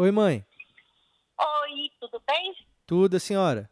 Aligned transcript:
Oi, 0.00 0.12
mãe. 0.12 0.46
Oi, 1.36 1.90
tudo 1.98 2.22
bem? 2.24 2.54
Tudo, 2.86 3.16
a 3.16 3.18
senhora? 3.18 3.68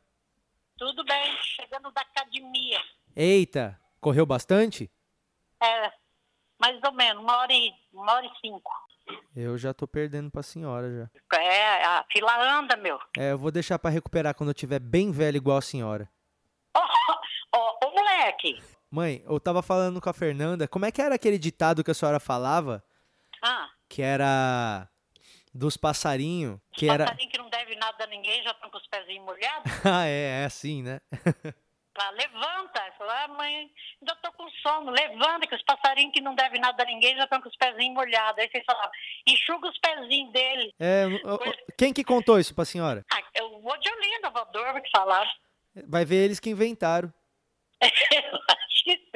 Tudo 0.76 1.04
bem, 1.04 1.36
chegando 1.40 1.88
da 1.92 2.00
academia. 2.00 2.80
Eita, 3.14 3.80
correu 4.00 4.26
bastante? 4.26 4.90
É, 5.62 5.92
mais 6.60 6.82
ou 6.84 6.90
menos, 6.90 7.22
uma 7.22 7.36
hora 7.36 7.52
e, 7.52 7.72
uma 7.92 8.12
hora 8.14 8.26
e 8.26 8.30
cinco. 8.40 8.68
Eu 9.36 9.56
já 9.56 9.72
tô 9.72 9.86
perdendo 9.86 10.28
pra 10.28 10.42
senhora 10.42 10.90
já. 11.30 11.38
É, 11.38 11.84
a 11.84 12.04
fila 12.10 12.58
anda, 12.58 12.76
meu. 12.76 12.98
É, 13.16 13.30
eu 13.30 13.38
vou 13.38 13.52
deixar 13.52 13.78
pra 13.78 13.88
recuperar 13.88 14.34
quando 14.34 14.50
eu 14.50 14.54
tiver 14.54 14.80
bem 14.80 15.12
velho 15.12 15.36
igual 15.36 15.58
a 15.58 15.62
senhora. 15.62 16.10
Ô, 16.76 16.80
ô, 17.56 17.86
ô, 17.86 17.90
moleque. 17.92 18.60
Mãe, 18.90 19.22
eu 19.24 19.38
tava 19.38 19.62
falando 19.62 20.00
com 20.00 20.10
a 20.10 20.12
Fernanda, 20.12 20.66
como 20.66 20.86
é 20.86 20.90
que 20.90 21.00
era 21.00 21.14
aquele 21.14 21.38
ditado 21.38 21.84
que 21.84 21.90
a 21.92 21.94
senhora 21.94 22.18
falava? 22.18 22.82
Ah, 23.40 23.70
Que 23.88 24.02
era 24.02 24.88
dos 25.56 25.76
passarinhos, 25.76 26.58
que 26.72 26.88
era... 26.88 27.04
passarinho 27.04 27.30
que 27.30 27.38
não 27.38 27.48
deve 27.48 27.74
nada 27.76 28.04
a 28.04 28.06
ninguém, 28.06 28.42
já 28.42 28.50
estão 28.52 28.70
com 28.70 28.78
os 28.78 28.86
pezinhos 28.86 29.24
molhados. 29.24 29.64
ah, 29.84 30.06
é, 30.06 30.42
é 30.42 30.44
assim, 30.44 30.82
né? 30.82 31.00
Fala, 31.96 32.10
levanta. 32.16 32.92
Fala, 32.98 33.24
ah, 33.24 33.28
mãe, 33.28 33.70
ainda 34.00 34.14
tô 34.22 34.32
com 34.32 34.48
sono. 34.62 34.90
Levanta, 34.90 35.46
que 35.46 35.54
os 35.54 35.62
passarinhos 35.62 36.12
que 36.12 36.20
não 36.20 36.34
devem 36.34 36.60
nada 36.60 36.82
a 36.82 36.86
ninguém 36.86 37.16
já 37.16 37.24
estão 37.24 37.40
com 37.40 37.48
os 37.48 37.56
pezinhos 37.56 37.94
molhados. 37.94 38.38
Aí 38.38 38.48
você 38.50 38.62
fala, 38.64 38.90
enxuga 39.26 39.68
os 39.68 39.78
pezinhos 39.78 40.32
dele. 40.32 40.74
É, 40.78 41.06
o- 41.06 41.34
o- 41.34 41.72
quem 41.76 41.92
que 41.92 42.04
contou 42.04 42.38
isso 42.38 42.54
pra 42.54 42.64
senhora? 42.64 43.04
Ah, 43.12 43.22
eu 43.34 43.60
vou 43.60 43.76
de 43.78 43.88
Olinda, 43.90 44.30
Valdorva, 44.30 44.80
que 44.80 44.90
falaram. 44.90 45.30
Vai 45.88 46.04
ver 46.04 46.24
eles 46.24 46.40
que 46.40 46.50
inventaram. 46.50 47.12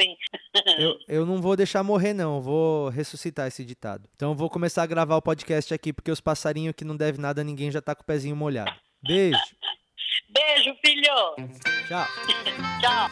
eu 0.01 0.13
acho 0.13 0.19
que 0.19 0.71
sim. 0.71 0.83
Eu, 0.83 0.97
eu 1.09 1.27
não 1.27 1.41
vou 1.41 1.57
deixar 1.57 1.83
morrer, 1.83 2.13
não. 2.13 2.41
Vou 2.41 2.89
ressuscitar 2.89 3.47
esse 3.47 3.65
ditado. 3.65 4.09
Então 4.15 4.31
eu 4.31 4.35
vou 4.35 4.51
começar 4.51 4.83
a 4.83 4.87
gravar 4.87 5.17
o 5.17 5.23
podcast 5.23 5.73
aqui, 5.73 5.93
porque 5.93 6.11
os 6.11 6.21
passarinhos 6.21 6.75
que 6.77 6.85
não 6.85 6.97
devem 6.97 7.21
nada 7.21 7.41
a 7.41 7.45
ninguém 7.45 7.71
já 7.71 7.81
tá 7.81 7.95
com 7.95 8.03
o 8.03 8.07
pezinho 8.07 8.37
molhado. 8.37 8.73
Beijo. 9.03 9.39
Beijo, 10.33 10.75
filho. 10.85 11.51
Tchau. 11.89 12.07
Tchau. 12.81 13.11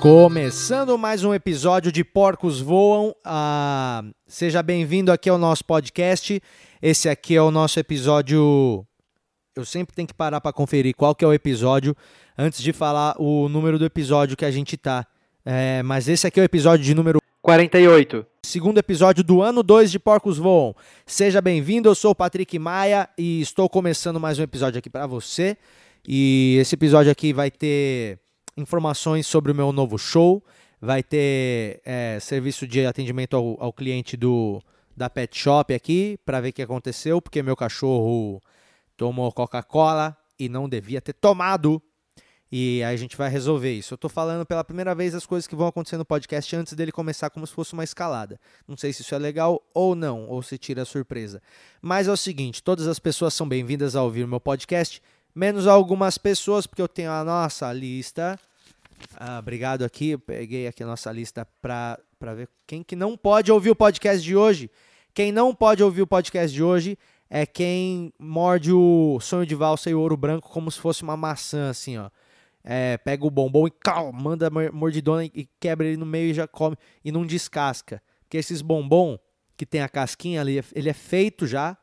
Começando 0.00 0.96
mais 0.96 1.24
um 1.24 1.34
episódio 1.34 1.92
de 1.92 2.02
Porcos 2.02 2.58
Voam. 2.58 3.14
Ah, 3.22 4.02
seja 4.26 4.62
bem-vindo 4.62 5.12
aqui 5.12 5.28
ao 5.28 5.36
nosso 5.36 5.62
podcast. 5.62 6.40
Esse 6.80 7.06
aqui 7.10 7.36
é 7.36 7.42
o 7.42 7.50
nosso 7.50 7.78
episódio. 7.78 8.86
Eu 9.56 9.64
sempre 9.64 9.94
tenho 9.94 10.06
que 10.06 10.14
parar 10.14 10.40
para 10.40 10.52
conferir 10.52 10.94
qual 10.94 11.12
que 11.12 11.24
é 11.24 11.28
o 11.28 11.32
episódio 11.32 11.96
antes 12.38 12.62
de 12.62 12.72
falar 12.72 13.16
o 13.18 13.48
número 13.48 13.80
do 13.80 13.84
episódio 13.84 14.36
que 14.36 14.44
a 14.44 14.50
gente 14.50 14.76
tá. 14.76 15.04
É, 15.44 15.82
mas 15.82 16.08
esse 16.08 16.24
aqui 16.24 16.38
é 16.38 16.42
o 16.42 16.44
episódio 16.44 16.84
de 16.84 16.94
número 16.94 17.18
48. 17.42 18.24
Segundo 18.44 18.78
episódio 18.78 19.24
do 19.24 19.42
ano 19.42 19.64
2 19.64 19.90
de 19.90 19.98
Porcos 19.98 20.38
Voam. 20.38 20.74
Seja 21.04 21.40
bem-vindo, 21.40 21.88
eu 21.88 21.96
sou 21.96 22.12
o 22.12 22.14
Patrick 22.14 22.56
Maia 22.60 23.08
e 23.18 23.40
estou 23.40 23.68
começando 23.68 24.20
mais 24.20 24.38
um 24.38 24.42
episódio 24.44 24.78
aqui 24.78 24.88
para 24.88 25.06
você. 25.08 25.56
E 26.06 26.56
esse 26.60 26.76
episódio 26.76 27.10
aqui 27.10 27.32
vai 27.32 27.50
ter 27.50 28.20
informações 28.56 29.26
sobre 29.26 29.50
o 29.50 29.54
meu 29.54 29.72
novo 29.72 29.98
show, 29.98 30.44
vai 30.80 31.02
ter 31.02 31.80
é, 31.84 32.18
serviço 32.20 32.68
de 32.68 32.86
atendimento 32.86 33.36
ao, 33.36 33.56
ao 33.60 33.72
cliente 33.72 34.16
do 34.16 34.62
da 34.96 35.10
Pet 35.10 35.36
Shop 35.36 35.74
aqui 35.74 36.18
para 36.24 36.40
ver 36.40 36.50
o 36.50 36.52
que 36.52 36.62
aconteceu, 36.62 37.20
porque 37.20 37.42
meu 37.42 37.56
cachorro 37.56 38.40
tomou 39.00 39.32
Coca-Cola 39.32 40.14
e 40.38 40.46
não 40.46 40.68
devia 40.68 41.00
ter 41.00 41.14
tomado. 41.14 41.80
E 42.52 42.82
aí 42.84 42.94
a 42.94 42.98
gente 42.98 43.16
vai 43.16 43.30
resolver 43.30 43.72
isso. 43.72 43.94
Eu 43.94 43.98
tô 43.98 44.10
falando 44.10 44.44
pela 44.44 44.62
primeira 44.62 44.94
vez 44.94 45.14
as 45.14 45.24
coisas 45.24 45.46
que 45.46 45.56
vão 45.56 45.66
acontecer 45.66 45.96
no 45.96 46.04
podcast 46.04 46.54
antes 46.54 46.74
dele 46.74 46.92
começar 46.92 47.30
como 47.30 47.46
se 47.46 47.54
fosse 47.54 47.72
uma 47.72 47.82
escalada. 47.82 48.38
Não 48.68 48.76
sei 48.76 48.92
se 48.92 49.00
isso 49.00 49.14
é 49.14 49.18
legal 49.18 49.66
ou 49.72 49.94
não, 49.94 50.28
ou 50.28 50.42
se 50.42 50.58
tira 50.58 50.82
a 50.82 50.84
surpresa. 50.84 51.40
Mas 51.80 52.08
é 52.08 52.12
o 52.12 52.16
seguinte, 52.16 52.62
todas 52.62 52.86
as 52.86 52.98
pessoas 52.98 53.32
são 53.32 53.48
bem-vindas 53.48 53.96
a 53.96 54.02
ouvir 54.02 54.26
meu 54.26 54.38
podcast, 54.38 55.00
menos 55.34 55.66
algumas 55.66 56.18
pessoas, 56.18 56.66
porque 56.66 56.82
eu 56.82 56.88
tenho 56.88 57.10
a 57.10 57.24
nossa 57.24 57.72
lista. 57.72 58.38
Ah, 59.16 59.38
obrigado 59.38 59.82
aqui, 59.82 60.18
peguei 60.18 60.66
aqui 60.66 60.82
a 60.82 60.86
nossa 60.86 61.10
lista 61.10 61.48
para 61.62 61.96
ver 62.36 62.50
quem 62.66 62.82
que 62.82 62.94
não 62.94 63.16
pode 63.16 63.50
ouvir 63.50 63.70
o 63.70 63.76
podcast 63.76 64.22
de 64.22 64.36
hoje. 64.36 64.70
Quem 65.14 65.32
não 65.32 65.54
pode 65.54 65.82
ouvir 65.82 66.02
o 66.02 66.06
podcast 66.06 66.54
de 66.54 66.62
hoje 66.62 66.98
é 67.30 67.46
quem 67.46 68.12
morde 68.18 68.72
o 68.72 69.18
sonho 69.20 69.46
de 69.46 69.54
valsa 69.54 69.88
e 69.88 69.94
o 69.94 70.00
ouro 70.00 70.16
branco 70.16 70.50
como 70.50 70.70
se 70.70 70.78
fosse 70.80 71.02
uma 71.04 71.16
maçã, 71.16 71.70
assim, 71.70 71.96
ó. 71.96 72.10
É, 72.62 72.98
pega 72.98 73.24
o 73.24 73.30
bombom 73.30 73.66
e 73.66 73.70
cal, 73.70 74.12
manda 74.12 74.48
a 74.48 74.50
mor- 74.50 74.72
mordidona 74.72 75.24
e- 75.24 75.30
e 75.34 75.48
quebra 75.58 75.86
ele 75.86 75.96
no 75.96 76.04
meio 76.04 76.30
e 76.30 76.34
já 76.34 76.46
come 76.46 76.76
e 77.04 77.10
não 77.10 77.24
descasca. 77.24 78.02
Porque 78.22 78.36
esses 78.36 78.60
bombom 78.60 79.18
que 79.56 79.64
tem 79.64 79.80
a 79.80 79.88
casquinha 79.88 80.40
ali, 80.40 80.62
ele 80.74 80.88
é 80.90 80.92
feito 80.92 81.46
já 81.46 81.76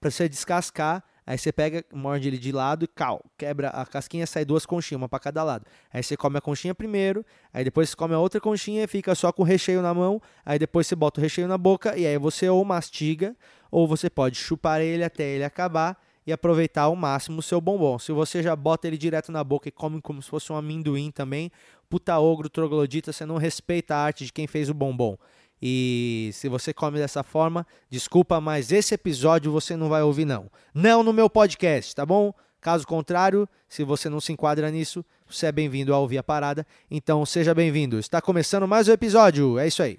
para 0.00 0.10
você 0.10 0.28
descascar. 0.28 1.04
Aí 1.26 1.38
você 1.38 1.50
pega, 1.50 1.82
morde 1.92 2.28
ele 2.28 2.36
de 2.36 2.52
lado 2.52 2.84
e 2.84 2.86
cal, 2.88 3.24
quebra 3.38 3.68
a 3.70 3.86
casquinha, 3.86 4.26
sai 4.26 4.44
duas 4.44 4.66
conchinhas, 4.66 5.00
uma 5.00 5.08
para 5.08 5.18
cada 5.18 5.42
lado. 5.42 5.64
Aí 5.90 6.02
você 6.02 6.18
come 6.18 6.36
a 6.36 6.40
conchinha 6.40 6.74
primeiro, 6.74 7.24
aí 7.50 7.64
depois 7.64 7.88
você 7.88 7.96
come 7.96 8.12
a 8.12 8.18
outra 8.18 8.38
conchinha, 8.38 8.86
fica 8.86 9.14
só 9.14 9.32
com 9.32 9.40
o 9.40 9.44
recheio 9.44 9.80
na 9.80 9.94
mão, 9.94 10.20
aí 10.44 10.58
depois 10.58 10.86
você 10.86 10.94
bota 10.94 11.20
o 11.20 11.22
recheio 11.22 11.48
na 11.48 11.56
boca 11.56 11.96
e 11.96 12.06
aí 12.06 12.18
você 12.18 12.46
ou 12.48 12.62
mastiga 12.62 13.34
ou 13.74 13.88
você 13.88 14.08
pode 14.08 14.36
chupar 14.36 14.80
ele 14.80 15.02
até 15.02 15.24
ele 15.24 15.42
acabar 15.42 16.00
e 16.24 16.32
aproveitar 16.32 16.82
ao 16.82 16.94
máximo 16.94 17.40
o 17.40 17.42
seu 17.42 17.60
bombom. 17.60 17.98
Se 17.98 18.12
você 18.12 18.40
já 18.40 18.54
bota 18.54 18.86
ele 18.86 18.96
direto 18.96 19.32
na 19.32 19.42
boca 19.42 19.68
e 19.68 19.72
come 19.72 20.00
como 20.00 20.22
se 20.22 20.30
fosse 20.30 20.52
um 20.52 20.56
amendoim 20.56 21.10
também, 21.10 21.50
puta 21.90 22.16
ogro, 22.16 22.48
troglodita, 22.48 23.12
você 23.12 23.26
não 23.26 23.36
respeita 23.36 23.96
a 23.96 23.98
arte 23.98 24.26
de 24.26 24.32
quem 24.32 24.46
fez 24.46 24.70
o 24.70 24.74
bombom. 24.74 25.18
E 25.60 26.30
se 26.34 26.48
você 26.48 26.72
come 26.72 26.98
dessa 26.98 27.24
forma, 27.24 27.66
desculpa, 27.90 28.40
mas 28.40 28.70
esse 28.70 28.94
episódio 28.94 29.50
você 29.50 29.76
não 29.76 29.88
vai 29.88 30.02
ouvir 30.02 30.24
não. 30.24 30.48
Não 30.72 31.02
no 31.02 31.12
meu 31.12 31.28
podcast, 31.28 31.96
tá 31.96 32.06
bom? 32.06 32.32
Caso 32.60 32.86
contrário, 32.86 33.48
se 33.68 33.82
você 33.82 34.08
não 34.08 34.20
se 34.20 34.32
enquadra 34.32 34.70
nisso, 34.70 35.04
você 35.28 35.46
é 35.46 35.52
bem-vindo 35.52 35.92
a 35.92 35.98
ouvir 35.98 36.18
a 36.18 36.22
parada. 36.22 36.64
Então 36.88 37.26
seja 37.26 37.52
bem-vindo. 37.52 37.98
Está 37.98 38.22
começando 38.22 38.68
mais 38.68 38.86
um 38.86 38.92
episódio. 38.92 39.58
É 39.58 39.66
isso 39.66 39.82
aí. 39.82 39.96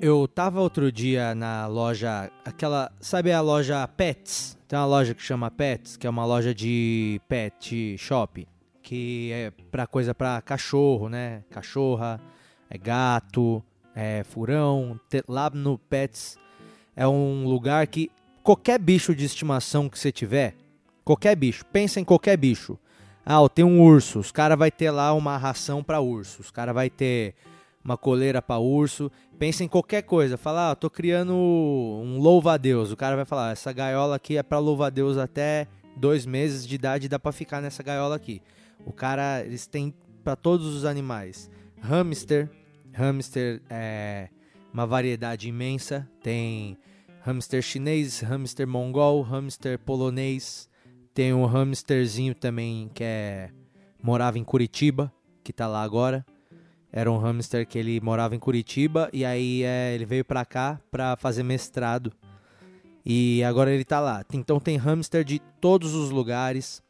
Eu 0.00 0.28
tava 0.28 0.60
outro 0.60 0.92
dia 0.92 1.34
na 1.34 1.66
loja, 1.66 2.30
aquela, 2.44 2.92
sabe 3.00 3.32
a 3.32 3.40
loja 3.40 3.88
Pets? 3.88 4.58
Tem 4.68 4.78
uma 4.78 4.84
loja 4.84 5.14
que 5.14 5.22
chama 5.22 5.50
Pets, 5.50 5.96
que 5.96 6.06
é 6.06 6.10
uma 6.10 6.26
loja 6.26 6.54
de 6.54 7.18
pet 7.26 7.96
shop, 7.96 8.46
que 8.82 9.30
é 9.32 9.50
pra 9.70 9.86
coisa 9.86 10.14
pra 10.14 10.42
cachorro, 10.42 11.08
né? 11.08 11.42
Cachorra, 11.50 12.20
é 12.68 12.76
gato, 12.76 13.62
é 13.94 14.22
furão. 14.24 15.00
Lá 15.26 15.48
no 15.48 15.78
Pets 15.78 16.38
é 16.94 17.08
um 17.08 17.46
lugar 17.46 17.86
que 17.86 18.10
qualquer 18.42 18.78
bicho 18.78 19.14
de 19.14 19.24
estimação 19.24 19.88
que 19.88 19.98
você 19.98 20.12
tiver, 20.12 20.54
qualquer 21.04 21.34
bicho, 21.36 21.64
pensa 21.72 21.98
em 21.98 22.04
qualquer 22.04 22.36
bicho. 22.36 22.78
Ah, 23.24 23.38
tenho 23.48 23.68
um 23.68 23.80
urso, 23.80 24.18
os 24.18 24.30
cara 24.30 24.56
vai 24.56 24.70
ter 24.70 24.90
lá 24.90 25.14
uma 25.14 25.38
ração 25.38 25.82
pra 25.82 26.00
urso, 26.00 26.42
os 26.42 26.50
cara 26.50 26.72
vai 26.72 26.90
ter 26.90 27.34
uma 27.86 27.96
coleira 27.96 28.42
pra 28.42 28.58
urso. 28.58 29.10
Pensa 29.38 29.62
em 29.62 29.68
qualquer 29.68 30.02
coisa. 30.02 30.36
Fala, 30.36 30.72
ah, 30.72 30.74
tô 30.74 30.90
criando 30.90 31.32
um 31.32 32.18
louva-a-Deus. 32.18 32.90
O 32.90 32.96
cara 32.96 33.14
vai 33.14 33.24
falar, 33.24 33.52
essa 33.52 33.72
gaiola 33.72 34.16
aqui 34.16 34.36
é 34.36 34.42
pra 34.42 34.58
louva-a-Deus 34.58 35.16
até 35.16 35.68
dois 35.96 36.26
meses 36.26 36.66
de 36.66 36.74
idade, 36.74 37.08
dá 37.08 37.18
pra 37.18 37.32
ficar 37.32 37.62
nessa 37.62 37.82
gaiola 37.82 38.16
aqui. 38.16 38.42
O 38.84 38.92
cara, 38.92 39.42
eles 39.44 39.66
têm 39.66 39.94
pra 40.24 40.34
todos 40.34 40.74
os 40.74 40.84
animais. 40.84 41.48
Hamster, 41.80 42.50
hamster 42.92 43.62
é 43.70 44.28
uma 44.74 44.86
variedade 44.86 45.48
imensa. 45.48 46.08
Tem 46.20 46.76
hamster 47.22 47.62
chinês, 47.62 48.20
hamster 48.20 48.66
mongol, 48.66 49.22
hamster 49.22 49.78
polonês. 49.78 50.68
Tem 51.14 51.32
um 51.32 51.46
hamsterzinho 51.46 52.34
também 52.34 52.90
que 52.92 53.04
é 53.04 53.50
morava 54.02 54.38
em 54.38 54.44
Curitiba, 54.44 55.12
que 55.42 55.52
tá 55.52 55.66
lá 55.68 55.82
agora. 55.82 56.26
Era 56.92 57.10
um 57.10 57.18
hamster 57.18 57.66
que 57.66 57.78
ele 57.78 58.00
morava 58.00 58.34
em 58.34 58.38
Curitiba 58.38 59.10
e 59.12 59.24
aí 59.24 59.62
é, 59.62 59.94
ele 59.94 60.04
veio 60.04 60.24
pra 60.24 60.44
cá 60.44 60.80
pra 60.90 61.16
fazer 61.16 61.42
mestrado. 61.42 62.12
E 63.04 63.44
agora 63.44 63.72
ele 63.72 63.84
tá 63.84 64.00
lá. 64.00 64.24
Então 64.32 64.58
tem 64.58 64.76
hamster 64.76 65.22
de 65.22 65.38
todos 65.60 65.94
os 65.94 66.10
lugares. 66.10 66.82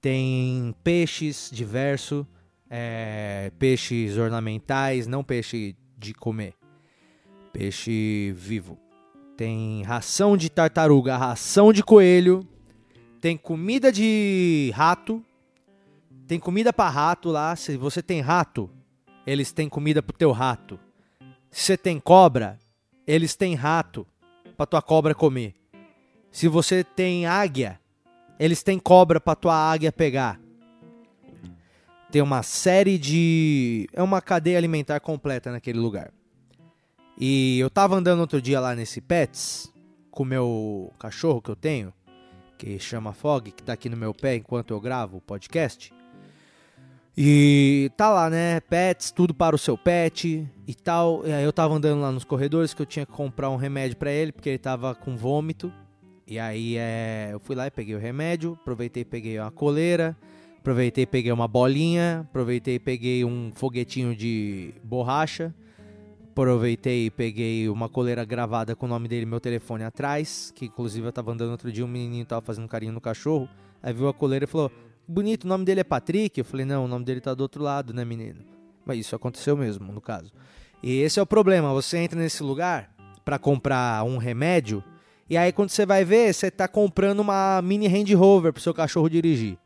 Tem 0.00 0.74
peixes 0.84 1.50
diversos, 1.52 2.24
é, 2.68 3.50
peixes 3.58 4.16
ornamentais, 4.16 5.06
não 5.06 5.24
peixe 5.24 5.74
de 5.98 6.14
comer. 6.14 6.54
Peixe 7.52 8.32
vivo. 8.36 8.78
Tem 9.36 9.82
ração 9.82 10.36
de 10.36 10.48
tartaruga, 10.48 11.16
ração 11.16 11.72
de 11.72 11.82
coelho. 11.82 12.46
Tem 13.20 13.36
comida 13.36 13.90
de 13.90 14.70
rato. 14.74 15.24
Tem 16.26 16.38
comida 16.38 16.72
pra 16.72 16.88
rato 16.88 17.28
lá. 17.30 17.56
Se 17.56 17.76
você 17.76 18.02
tem 18.02 18.20
rato, 18.20 18.70
eles 19.30 19.52
têm 19.52 19.68
comida 19.68 20.02
pro 20.02 20.16
teu 20.16 20.32
rato. 20.32 20.78
Se 21.52 21.66
você 21.66 21.76
tem 21.76 22.00
cobra, 22.00 22.58
eles 23.06 23.36
têm 23.36 23.54
rato 23.54 24.04
pra 24.56 24.66
tua 24.66 24.82
cobra 24.82 25.14
comer. 25.14 25.54
Se 26.32 26.48
você 26.48 26.82
tem 26.82 27.26
águia, 27.26 27.80
eles 28.40 28.64
têm 28.64 28.76
cobra 28.76 29.20
pra 29.20 29.36
tua 29.36 29.54
águia 29.54 29.92
pegar. 29.92 30.40
tem 32.10 32.20
uma 32.20 32.42
série 32.42 32.98
de. 32.98 33.88
É 33.92 34.02
uma 34.02 34.20
cadeia 34.20 34.58
alimentar 34.58 34.98
completa 34.98 35.52
naquele 35.52 35.78
lugar. 35.78 36.12
E 37.16 37.60
eu 37.60 37.70
tava 37.70 37.94
andando 37.94 38.18
outro 38.18 38.42
dia 38.42 38.58
lá 38.58 38.74
nesse 38.74 39.00
Pets 39.00 39.72
com 40.10 40.24
o 40.24 40.26
meu 40.26 40.92
cachorro 40.98 41.40
que 41.40 41.50
eu 41.50 41.56
tenho, 41.56 41.92
que 42.58 42.80
chama 42.80 43.12
Fog, 43.12 43.52
que 43.52 43.62
tá 43.62 43.74
aqui 43.74 43.88
no 43.88 43.96
meu 43.96 44.12
pé 44.12 44.34
enquanto 44.34 44.72
eu 44.72 44.80
gravo 44.80 45.18
o 45.18 45.20
podcast. 45.20 45.92
E 47.16 47.90
tá 47.96 48.08
lá, 48.10 48.30
né? 48.30 48.60
Pets, 48.60 49.10
tudo 49.10 49.34
para 49.34 49.54
o 49.54 49.58
seu 49.58 49.76
pet 49.76 50.48
e 50.66 50.74
tal. 50.74 51.26
E 51.26 51.32
aí 51.32 51.44
eu 51.44 51.52
tava 51.52 51.74
andando 51.74 52.00
lá 52.00 52.12
nos 52.12 52.24
corredores 52.24 52.72
que 52.72 52.80
eu 52.80 52.86
tinha 52.86 53.04
que 53.04 53.12
comprar 53.12 53.50
um 53.50 53.56
remédio 53.56 53.96
para 53.96 54.12
ele, 54.12 54.32
porque 54.32 54.48
ele 54.48 54.58
tava 54.58 54.94
com 54.94 55.16
vômito. 55.16 55.72
E 56.26 56.38
aí 56.38 56.76
é, 56.76 57.30
eu 57.32 57.40
fui 57.40 57.56
lá 57.56 57.66
e 57.66 57.70
peguei 57.70 57.94
o 57.96 57.98
remédio, 57.98 58.56
aproveitei 58.60 59.02
e 59.02 59.04
peguei 59.04 59.40
uma 59.40 59.50
coleira, 59.50 60.16
aproveitei 60.58 61.02
e 61.02 61.06
peguei 61.06 61.32
uma 61.32 61.48
bolinha, 61.48 62.20
aproveitei 62.20 62.76
e 62.76 62.78
peguei 62.78 63.24
um 63.24 63.50
foguetinho 63.52 64.14
de 64.14 64.72
borracha, 64.84 65.52
aproveitei 66.28 67.06
e 67.06 67.10
peguei 67.10 67.68
uma 67.68 67.88
coleira 67.88 68.24
gravada 68.24 68.76
com 68.76 68.86
o 68.86 68.88
nome 68.88 69.08
dele 69.08 69.22
e 69.22 69.26
meu 69.26 69.40
telefone 69.40 69.82
atrás, 69.82 70.52
que 70.54 70.66
inclusive 70.66 71.08
eu 71.08 71.12
tava 71.12 71.32
andando 71.32 71.50
outro 71.50 71.72
dia, 71.72 71.84
um 71.84 71.88
menininho 71.88 72.24
tava 72.24 72.42
fazendo 72.42 72.68
carinho 72.68 72.92
no 72.92 73.00
cachorro, 73.00 73.48
aí 73.82 73.92
viu 73.92 74.06
a 74.06 74.14
coleira 74.14 74.44
e 74.44 74.46
falou: 74.48 74.70
bonito, 75.10 75.44
o 75.44 75.48
nome 75.48 75.64
dele 75.64 75.80
é 75.80 75.84
Patrick? 75.84 76.38
Eu 76.38 76.44
falei, 76.44 76.64
não, 76.64 76.84
o 76.84 76.88
nome 76.88 77.04
dele 77.04 77.20
tá 77.20 77.34
do 77.34 77.40
outro 77.40 77.62
lado, 77.62 77.92
né, 77.92 78.04
menino? 78.04 78.44
Mas 78.84 78.98
isso 78.98 79.14
aconteceu 79.16 79.56
mesmo, 79.56 79.92
no 79.92 80.00
caso. 80.00 80.32
E 80.82 81.00
esse 81.00 81.18
é 81.18 81.22
o 81.22 81.26
problema, 81.26 81.72
você 81.72 81.98
entra 81.98 82.18
nesse 82.18 82.42
lugar 82.42 82.94
para 83.24 83.38
comprar 83.38 84.02
um 84.04 84.16
remédio, 84.16 84.82
e 85.28 85.36
aí 85.36 85.52
quando 85.52 85.70
você 85.70 85.84
vai 85.84 86.04
ver, 86.04 86.32
você 86.32 86.50
tá 86.50 86.66
comprando 86.66 87.20
uma 87.20 87.60
mini 87.62 87.86
Hand 87.86 88.16
Rover 88.16 88.52
pro 88.52 88.62
seu 88.62 88.74
cachorro 88.74 89.08
dirigir. 89.08 89.58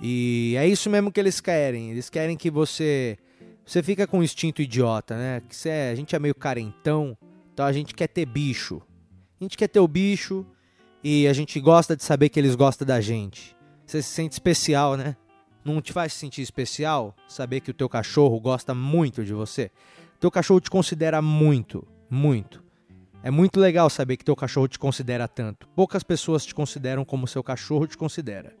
E 0.00 0.54
é 0.58 0.66
isso 0.66 0.90
mesmo 0.90 1.12
que 1.12 1.20
eles 1.20 1.40
querem. 1.40 1.92
Eles 1.92 2.10
querem 2.10 2.36
que 2.36 2.50
você 2.50 3.16
você 3.64 3.80
fica 3.80 4.08
com 4.08 4.18
um 4.18 4.22
instinto 4.22 4.60
idiota, 4.60 5.16
né? 5.16 5.42
Que 5.48 5.68
é, 5.68 5.90
a 5.90 5.94
gente 5.94 6.16
é 6.16 6.18
meio 6.18 6.34
carentão, 6.34 7.16
então 7.52 7.64
a 7.64 7.72
gente 7.72 7.94
quer 7.94 8.08
ter 8.08 8.26
bicho. 8.26 8.82
A 9.40 9.44
gente 9.44 9.56
quer 9.56 9.68
ter 9.68 9.78
o 9.78 9.86
bicho 9.86 10.44
e 11.04 11.28
a 11.28 11.32
gente 11.32 11.60
gosta 11.60 11.96
de 11.96 12.02
saber 12.02 12.28
que 12.28 12.40
eles 12.40 12.56
gostam 12.56 12.84
da 12.84 13.00
gente. 13.00 13.56
Você 13.86 14.02
se 14.02 14.08
sente 14.08 14.32
especial, 14.32 14.96
né? 14.96 15.16
Não 15.64 15.80
te 15.80 15.92
faz 15.92 16.12
se 16.12 16.20
sentir 16.20 16.42
especial 16.42 17.14
saber 17.28 17.60
que 17.60 17.70
o 17.70 17.74
teu 17.74 17.88
cachorro 17.88 18.40
gosta 18.40 18.74
muito 18.74 19.24
de 19.24 19.32
você? 19.32 19.70
Teu 20.18 20.30
cachorro 20.30 20.60
te 20.60 20.70
considera 20.70 21.22
muito, 21.22 21.86
muito. 22.10 22.62
É 23.22 23.30
muito 23.30 23.60
legal 23.60 23.88
saber 23.88 24.16
que 24.16 24.24
teu 24.24 24.34
cachorro 24.34 24.66
te 24.66 24.78
considera 24.78 25.28
tanto. 25.28 25.68
Poucas 25.68 26.02
pessoas 26.02 26.44
te 26.44 26.54
consideram 26.54 27.04
como 27.04 27.28
seu 27.28 27.42
cachorro 27.42 27.86
te 27.86 27.96
considera. 27.96 28.52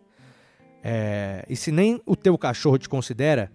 É... 0.82 1.44
E 1.48 1.56
se 1.56 1.72
nem 1.72 2.00
o 2.06 2.14
teu 2.14 2.38
cachorro 2.38 2.78
te 2.78 2.88
considera, 2.88 3.50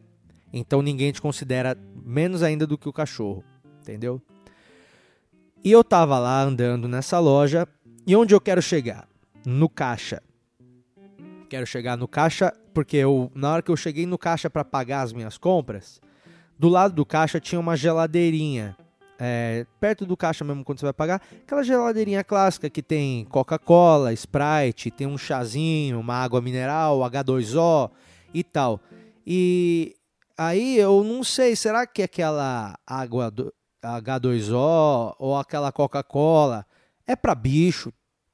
então 0.51 0.81
ninguém 0.81 1.11
te 1.11 1.21
considera 1.21 1.77
menos 2.03 2.43
ainda 2.43 2.67
do 2.67 2.77
que 2.77 2.89
o 2.89 2.93
cachorro, 2.93 3.43
entendeu? 3.81 4.21
E 5.63 5.71
eu 5.71 5.83
tava 5.83 6.19
lá 6.19 6.41
andando 6.41 6.87
nessa 6.87 7.19
loja 7.19 7.67
e 8.05 8.15
onde 8.15 8.33
eu 8.35 8.41
quero 8.41 8.61
chegar? 8.61 9.07
No 9.45 9.69
caixa 9.69 10.21
quero 11.47 11.65
chegar 11.65 11.97
no 11.97 12.07
caixa, 12.07 12.53
porque 12.73 12.97
eu, 12.97 13.31
na 13.33 13.53
hora 13.53 13.61
que 13.61 13.71
eu 13.71 13.77
cheguei 13.77 14.05
no 14.05 14.17
caixa 14.17 14.49
para 14.49 14.63
pagar 14.63 15.01
as 15.01 15.13
minhas 15.13 15.37
compras, 15.37 15.99
do 16.59 16.69
lado 16.69 16.93
do 16.93 17.05
caixa 17.05 17.39
tinha 17.39 17.59
uma 17.59 17.75
geladeirinha. 17.75 18.75
É, 19.19 19.65
perto 19.79 20.05
do 20.05 20.15
caixa 20.15 20.45
mesmo 20.45 20.63
quando 20.63 20.79
você 20.79 20.85
vai 20.85 20.93
pagar, 20.93 21.19
aquela 21.43 21.63
geladeirinha 21.63 22.23
clássica 22.23 22.69
que 22.69 22.83
tem 22.83 23.25
Coca-Cola, 23.25 24.13
Sprite, 24.13 24.91
tem 24.91 25.07
um 25.07 25.17
chazinho, 25.17 25.99
uma 25.99 26.15
água 26.15 26.39
mineral, 26.39 26.99
H2O 26.99 27.89
e 28.31 28.43
tal. 28.43 28.79
E 29.25 29.95
aí 30.37 30.77
eu 30.77 31.03
não 31.03 31.23
sei, 31.23 31.55
será 31.55 31.87
que 31.87 32.03
aquela 32.03 32.77
água 32.85 33.31
do 33.31 33.51
H2O 33.83 35.15
ou 35.17 35.35
aquela 35.35 35.71
Coca-Cola 35.71 36.63
é 37.07 37.15
para 37.15 37.33
bicho 37.33 37.91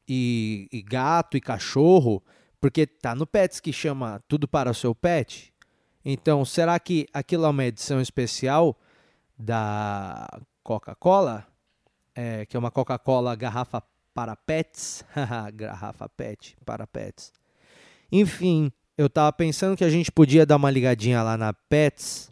e, 0.08 0.68
e 0.72 0.82
gato 0.82 1.38
e 1.38 1.42
cachorro? 1.42 2.22
Porque 2.64 2.88
tá 2.88 3.14
no 3.14 3.28
Pets 3.28 3.60
que 3.60 3.74
chama 3.74 4.24
Tudo 4.26 4.48
para 4.48 4.72
o 4.72 4.74
seu 4.74 4.96
pet. 4.96 5.54
Então, 6.06 6.46
será 6.46 6.80
que 6.80 7.06
aquilo 7.12 7.46
é 7.46 7.50
uma 7.50 7.66
edição 7.66 8.00
especial 8.00 8.80
da 9.38 10.26
Coca-Cola? 10.64 11.46
É, 12.16 12.46
que 12.46 12.56
é 12.56 12.60
uma 12.60 12.72
Coca-Cola 12.72 13.36
garrafa 13.36 13.84
para 14.14 14.34
pets? 14.38 15.04
garrafa 15.54 16.08
pet 16.08 16.56
para 16.66 16.88
pets. 16.88 17.34
Enfim, 18.10 18.72
eu 18.98 19.10
tava 19.10 19.34
pensando 19.34 19.76
que 19.76 19.84
a 19.84 19.90
gente 19.90 20.10
podia 20.10 20.46
dar 20.46 20.56
uma 20.56 20.72
ligadinha 20.72 21.22
lá 21.22 21.36
na 21.36 21.52
Pets 21.52 22.32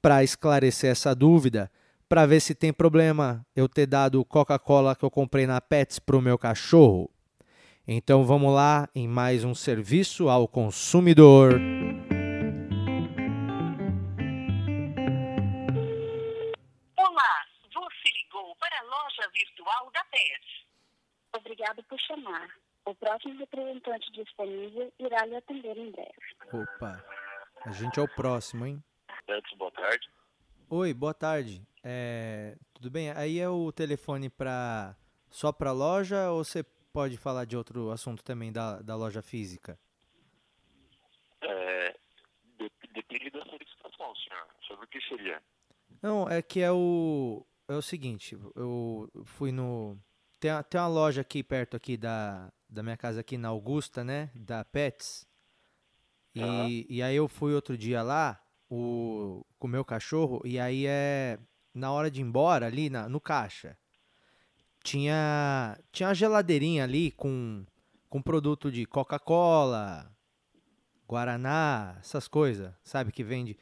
para 0.00 0.24
esclarecer 0.24 0.92
essa 0.92 1.14
dúvida, 1.14 1.70
para 2.08 2.24
ver 2.24 2.40
se 2.40 2.54
tem 2.54 2.72
problema 2.72 3.44
eu 3.54 3.68
ter 3.68 3.84
dado 3.84 4.24
Coca-Cola 4.24 4.96
que 4.96 5.04
eu 5.04 5.10
comprei 5.10 5.46
na 5.46 5.60
Pets 5.60 5.98
pro 5.98 6.22
meu 6.22 6.38
cachorro. 6.38 7.10
Então 7.90 8.22
vamos 8.22 8.52
lá 8.52 8.86
em 8.94 9.08
mais 9.08 9.44
um 9.44 9.54
serviço 9.54 10.28
ao 10.28 10.46
consumidor. 10.46 11.54
Olá, 16.98 17.46
você 17.72 18.10
ligou 18.12 18.54
para 18.56 18.78
a 18.78 18.82
loja 18.82 19.30
virtual 19.32 19.90
da 19.90 20.04
PES. 20.04 20.66
Obrigado 21.34 21.82
por 21.84 21.98
chamar. 22.00 22.50
O 22.84 22.94
próximo 22.94 23.38
representante 23.38 24.12
disponível 24.12 24.92
irá 24.98 25.24
lhe 25.24 25.36
atender 25.36 25.78
em 25.78 25.90
breve. 25.90 26.36
Opa, 26.52 27.02
a 27.64 27.70
gente 27.72 27.98
é 27.98 28.02
o 28.02 28.14
próximo, 28.14 28.66
hein? 28.66 28.84
Pets, 29.26 29.56
boa 29.56 29.72
tarde. 29.72 30.10
Oi, 30.68 30.92
boa 30.92 31.14
tarde. 31.14 31.66
É, 31.82 32.54
tudo 32.74 32.90
bem? 32.90 33.12
Aí 33.12 33.40
é 33.40 33.48
o 33.48 33.72
telefone 33.72 34.28
para 34.28 34.94
só 35.30 35.50
para 35.52 35.72
loja 35.72 36.30
ou 36.30 36.44
você 36.44 36.62
pode 36.98 37.16
falar 37.16 37.44
de 37.44 37.56
outro 37.56 37.92
assunto 37.92 38.24
também 38.24 38.50
da, 38.50 38.82
da 38.82 38.96
loja 38.96 39.22
física? 39.22 39.78
É, 41.40 41.94
depende 42.92 43.30
da 43.30 43.40
solicitação, 43.44 44.12
senhor. 44.16 44.46
Sobre 44.66 44.84
o 44.84 44.88
que 44.88 45.00
seria? 45.02 45.40
Não, 46.02 46.28
é 46.28 46.42
que 46.42 46.58
é 46.58 46.72
o. 46.72 47.46
É 47.68 47.74
o 47.74 47.82
seguinte, 47.82 48.36
eu 48.56 49.08
fui 49.26 49.52
no. 49.52 49.96
Tem, 50.40 50.50
tem 50.68 50.80
uma 50.80 50.88
loja 50.88 51.20
aqui 51.20 51.44
perto 51.44 51.76
aqui 51.76 51.96
da, 51.96 52.52
da 52.68 52.82
minha 52.82 52.96
casa 52.96 53.20
aqui 53.20 53.38
na 53.38 53.46
Augusta, 53.46 54.02
né? 54.02 54.32
Da 54.34 54.64
Pets. 54.64 55.24
E, 56.34 56.42
uhum. 56.42 56.86
e 56.88 57.00
aí 57.00 57.14
eu 57.14 57.28
fui 57.28 57.54
outro 57.54 57.78
dia 57.78 58.02
lá 58.02 58.42
o, 58.68 59.46
com 59.56 59.68
o 59.68 59.70
meu 59.70 59.84
cachorro, 59.84 60.42
e 60.44 60.58
aí 60.58 60.84
é 60.84 61.38
na 61.72 61.92
hora 61.92 62.10
de 62.10 62.20
ir 62.20 62.24
embora 62.24 62.66
ali 62.66 62.90
na, 62.90 63.08
no 63.08 63.20
caixa 63.20 63.78
tinha 64.88 65.78
tinha 65.92 66.08
uma 66.08 66.14
geladeirinha 66.14 66.84
ali 66.84 67.10
com 67.10 67.66
com 68.08 68.22
produto 68.22 68.72
de 68.72 68.86
Coca-Cola, 68.86 70.10
Guaraná, 71.06 71.96
essas 71.98 72.26
coisas, 72.26 72.74
sabe 72.82 73.12
que 73.12 73.22
vende. 73.22 73.58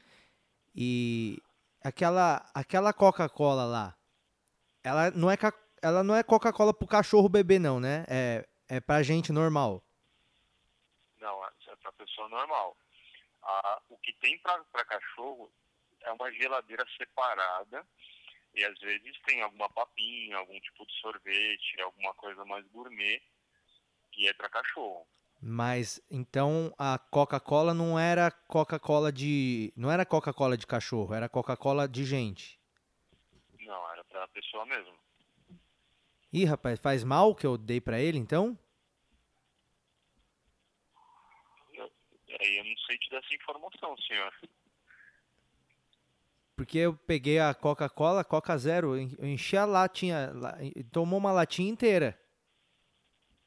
E 0.73 1.43
aquela 1.83 2.49
aquela 2.55 2.93
Coca-Cola 2.93 3.65
lá, 3.65 3.97
ela 4.85 5.11
não 5.11 5.29
é 5.29 5.37
ela 5.83 6.05
não 6.05 6.15
é 6.15 6.23
Coca-Cola 6.23 6.73
pro 6.73 6.87
cachorro 6.87 7.29
beber 7.29 7.59
não, 7.59 7.81
né? 7.81 8.05
É 8.09 8.47
é 8.69 8.81
pra 8.81 9.03
gente 9.03 9.33
normal. 9.33 9.83
Não, 11.21 11.45
é 11.45 11.77
pra 11.83 11.93
pessoa 11.93 12.29
normal. 12.29 12.77
Ah, 13.43 13.81
o 13.89 13.97
que 13.99 14.13
tem 14.15 14.39
para 14.39 14.85
cachorro 14.85 15.51
é 16.03 16.13
uma 16.13 16.31
geladeira 16.33 16.85
separada 16.97 17.85
e 18.57 18.65
às 18.65 18.79
vezes 18.81 19.21
tem 19.27 19.43
alguma 19.43 19.69
papinha, 19.69 20.39
algum 20.39 20.59
tipo 20.61 20.87
de 20.87 20.95
sorvete, 20.95 21.81
alguma 21.83 22.15
coisa 22.15 22.43
mais 22.47 22.67
gourmet 22.69 23.23
que 24.11 24.27
é 24.27 24.33
para 24.33 24.49
cachorro. 24.49 25.07
Mas 25.43 26.01
então 26.11 26.75
a 26.79 26.99
Coca-Cola 26.99 27.75
não 27.75 27.99
era 27.99 28.31
Coca-Cola 28.31 29.13
de, 29.13 29.73
não 29.77 29.93
era 29.93 30.07
Coca-Cola 30.07 30.57
de 30.57 30.67
cachorro, 30.67 31.13
era 31.15 31.29
Coca-Cola 31.29 31.87
de 31.87 32.05
gente. 32.05 32.59
Não, 33.61 33.93
era 33.93 34.03
para 34.05 34.27
pessoa 34.29 34.65
mesmo. 34.65 34.97
Ih, 36.33 36.47
rapaz, 36.47 36.81
faz 36.81 37.05
mal 37.05 37.35
que 37.35 37.47
eu 37.47 37.59
dei 37.59 37.81
para 37.81 38.01
ele 38.01 38.19
então? 38.19 38.59
Eu, 41.75 41.93
aí 42.41 42.57
eu 42.57 42.65
não 42.65 42.77
sei 42.79 42.97
te 42.97 43.11
dar 43.11 43.19
essa 43.19 43.35
informação, 43.35 43.97
senhor. 43.99 44.35
Porque 46.57 46.79
eu 46.79 46.97
peguei 46.97 47.39
a 47.39 47.55
Coca-Cola, 47.55 48.25
Coca 48.25 48.57
Zero, 48.57 48.97
eu 48.97 49.27
enchi 49.27 49.59
a 49.59 49.67
latinha, 49.67 50.33
tomou 50.91 51.19
uma 51.19 51.31
latinha 51.31 51.71
inteira. 51.71 52.19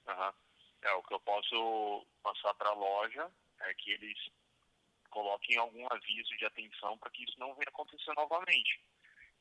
Uhum. 0.07 0.33
É, 0.83 0.93
o 0.93 1.03
que 1.03 1.15
eu 1.15 1.19
posso 1.19 2.05
passar 2.21 2.53
para 2.53 2.69
a 2.69 2.73
loja 2.73 3.29
é 3.61 3.73
que 3.73 3.91
eles 3.91 4.17
coloquem 5.09 5.57
algum 5.57 5.85
aviso 5.91 6.37
de 6.37 6.45
atenção 6.45 6.97
para 6.99 7.09
que 7.09 7.23
isso 7.23 7.39
não 7.39 7.55
venha 7.55 7.67
acontecer 7.67 8.13
novamente. 8.15 8.79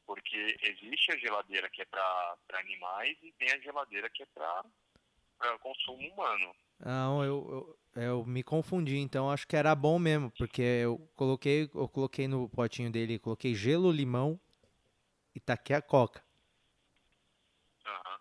Porque 0.07 0.57
existe 0.63 1.13
a 1.13 1.19
geladeira 1.19 1.69
que 1.69 1.83
é 1.83 1.85
para 1.85 2.39
animais 2.55 3.19
e 3.23 3.31
tem 3.33 3.53
a 3.53 3.61
geladeira 3.61 4.09
que 4.09 4.23
é 4.23 4.27
para 4.27 5.59
consumo 5.59 6.09
humano. 6.09 6.57
Não, 6.81 7.25
eu, 7.25 7.77
eu, 7.95 8.03
eu 8.03 8.25
me 8.25 8.43
confundi, 8.43 8.97
então 8.99 9.31
acho 9.31 9.47
que 9.47 9.57
era 9.57 9.75
bom 9.75 9.99
mesmo, 9.99 10.31
porque 10.33 10.63
eu 10.63 10.99
coloquei, 11.17 11.69
eu 11.75 11.89
coloquei 11.89 12.29
no 12.29 12.49
potinho 12.49 12.91
dele, 12.91 13.19
coloquei 13.19 13.55
gelo, 13.55 13.91
limão 13.91 14.41
e 15.35 15.41
taquei 15.41 15.75
a 15.75 15.83
coca. 15.83 16.25
Aham. 17.87 18.21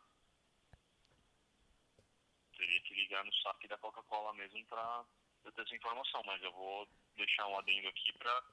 Teria 2.58 2.82
que 2.82 2.94
ligar 2.96 3.24
no 3.24 3.34
saque 3.36 3.68
da 3.68 3.78
Coca-Cola 3.78 4.34
mesmo 4.34 4.66
pra 4.66 5.06
eu 5.46 5.52
ter 5.52 5.62
essa 5.62 5.76
informação, 5.76 6.22
mas 6.26 6.42
eu 6.42 6.52
vou 6.52 6.88
deixar 7.16 7.48
um 7.48 7.58
adendo 7.60 7.88
aqui 7.90 8.12
pra, 8.18 8.44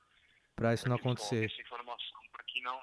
Pra 0.55 0.75
isso 0.75 0.83
pra 0.85 0.91
não 0.91 0.97
acontecer. 0.97 1.47
essa 1.51 1.63
informação 1.63 2.21
pra 2.31 2.45
que 2.45 2.61
não, 2.61 2.79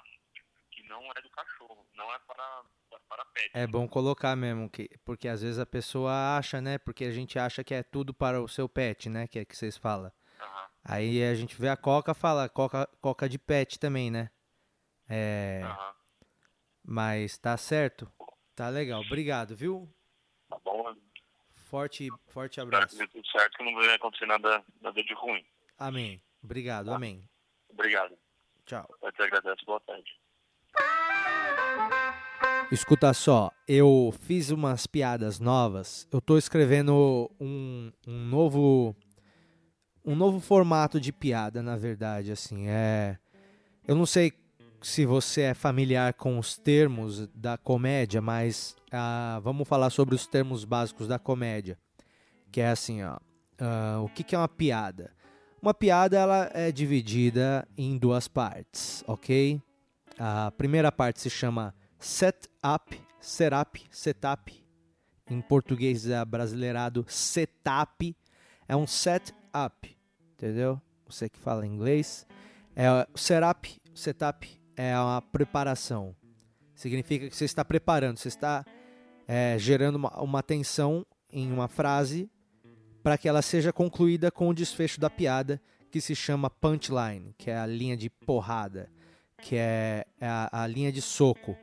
que 0.82 0.88
não 0.88 1.10
é 1.16 1.22
do 1.22 1.30
cachorro, 1.30 1.86
não 1.94 2.12
é 2.12 2.18
para, 2.20 2.62
para 3.08 3.24
pet. 3.26 3.50
É 3.54 3.66
bom 3.66 3.88
colocar 3.88 4.34
mesmo, 4.36 4.68
que, 4.68 4.90
porque 5.04 5.28
às 5.28 5.42
vezes 5.42 5.58
a 5.58 5.66
pessoa 5.66 6.36
acha, 6.36 6.60
né? 6.60 6.78
Porque 6.78 7.04
a 7.04 7.10
gente 7.10 7.38
acha 7.38 7.62
que 7.62 7.74
é 7.74 7.82
tudo 7.82 8.12
para 8.12 8.42
o 8.42 8.48
seu 8.48 8.68
pet, 8.68 9.08
né? 9.08 9.26
Que 9.26 9.40
é 9.40 9.44
que 9.44 9.56
vocês 9.56 9.76
falam. 9.76 10.12
Aí 10.84 11.22
a 11.22 11.34
gente 11.34 11.54
vê 11.60 11.68
a 11.68 11.76
coca, 11.76 12.12
fala 12.12 12.48
coca, 12.48 12.88
coca 13.00 13.28
de 13.28 13.38
pet 13.38 13.78
também, 13.78 14.10
né? 14.10 14.30
É, 15.08 15.60
aham. 15.62 15.94
mas 16.84 17.38
tá 17.38 17.56
certo. 17.56 18.10
Tá 18.54 18.68
legal. 18.68 19.00
Obrigado, 19.02 19.54
viu? 19.54 19.88
Tá 20.48 20.58
bom? 20.64 20.94
Forte, 21.54 22.08
forte 22.26 22.60
Espero 22.60 22.70
que 22.70 22.76
abraço. 22.76 23.08
tudo 23.08 23.26
certo, 23.28 23.56
que 23.56 23.64
não 23.64 23.74
vai 23.74 23.94
acontecer 23.94 24.26
nada, 24.26 24.64
nada 24.80 25.02
de 25.02 25.14
ruim. 25.14 25.46
Amém. 25.78 26.22
Obrigado, 26.42 26.92
amém. 26.92 27.26
Obrigado. 27.68 28.18
Tchau. 28.66 28.88
Eu 29.00 29.12
te 29.12 29.22
agradeço. 29.22 29.64
Boa 29.64 29.80
tarde. 29.80 30.21
Escuta 32.72 33.12
só, 33.12 33.52
eu 33.68 34.14
fiz 34.22 34.48
umas 34.48 34.86
piadas 34.86 35.38
novas. 35.38 36.08
Eu 36.10 36.22
tô 36.22 36.38
escrevendo 36.38 37.30
um, 37.38 37.92
um 38.08 38.24
novo 38.24 38.96
um 40.02 40.16
novo 40.16 40.40
formato 40.40 40.98
de 40.98 41.12
piada, 41.12 41.62
na 41.62 41.76
verdade, 41.76 42.32
assim, 42.32 42.68
é 42.68 43.18
eu 43.86 43.94
não 43.94 44.06
sei 44.06 44.32
se 44.80 45.04
você 45.04 45.42
é 45.42 45.54
familiar 45.54 46.14
com 46.14 46.38
os 46.38 46.56
termos 46.56 47.28
da 47.34 47.58
comédia, 47.58 48.22
mas 48.22 48.74
ah, 48.90 49.38
vamos 49.44 49.68
falar 49.68 49.90
sobre 49.90 50.14
os 50.14 50.26
termos 50.26 50.64
básicos 50.64 51.06
da 51.06 51.18
comédia, 51.18 51.78
que 52.50 52.62
é 52.62 52.70
assim, 52.70 53.02
ó, 53.02 53.18
ah, 53.60 54.00
o 54.02 54.08
que, 54.08 54.24
que 54.24 54.34
é 54.34 54.38
uma 54.38 54.48
piada? 54.48 55.12
Uma 55.60 55.74
piada 55.74 56.16
ela 56.16 56.50
é 56.54 56.72
dividida 56.72 57.68
em 57.76 57.98
duas 57.98 58.28
partes, 58.28 59.04
ok? 59.06 59.60
A 60.18 60.50
primeira 60.52 60.90
parte 60.90 61.20
se 61.20 61.28
chama 61.28 61.74
setup, 62.02 63.00
setup, 63.20 63.86
setup. 63.90 64.66
Em 65.30 65.40
português 65.40 66.06
é 66.08 66.22
brasileirado 66.24 67.06
setup. 67.08 68.14
É 68.68 68.76
um 68.76 68.86
setup, 68.86 69.96
entendeu? 70.32 70.80
Você 71.06 71.28
que 71.28 71.38
fala 71.38 71.66
inglês. 71.66 72.26
É, 72.74 73.06
setup, 73.14 73.80
setup 73.94 74.60
é 74.76 74.98
uma 74.98 75.22
preparação. 75.22 76.14
Significa 76.74 77.28
que 77.28 77.36
você 77.36 77.44
está 77.44 77.64
preparando, 77.64 78.18
você 78.18 78.28
está 78.28 78.64
é, 79.28 79.56
gerando 79.58 79.96
uma, 79.96 80.20
uma 80.20 80.42
tensão 80.42 81.06
em 81.30 81.52
uma 81.52 81.68
frase 81.68 82.28
para 83.02 83.16
que 83.16 83.28
ela 83.28 83.42
seja 83.42 83.72
concluída 83.72 84.30
com 84.30 84.48
o 84.48 84.54
desfecho 84.54 85.00
da 85.00 85.08
piada, 85.08 85.62
que 85.90 86.00
se 86.00 86.16
chama 86.16 86.50
punchline, 86.50 87.34
que 87.38 87.50
é 87.50 87.56
a 87.56 87.66
linha 87.66 87.96
de 87.96 88.10
porrada, 88.10 88.90
que 89.38 89.56
é, 89.56 90.04
é 90.20 90.26
a, 90.26 90.48
a 90.62 90.66
linha 90.66 90.90
de 90.90 91.02
soco, 91.02 91.56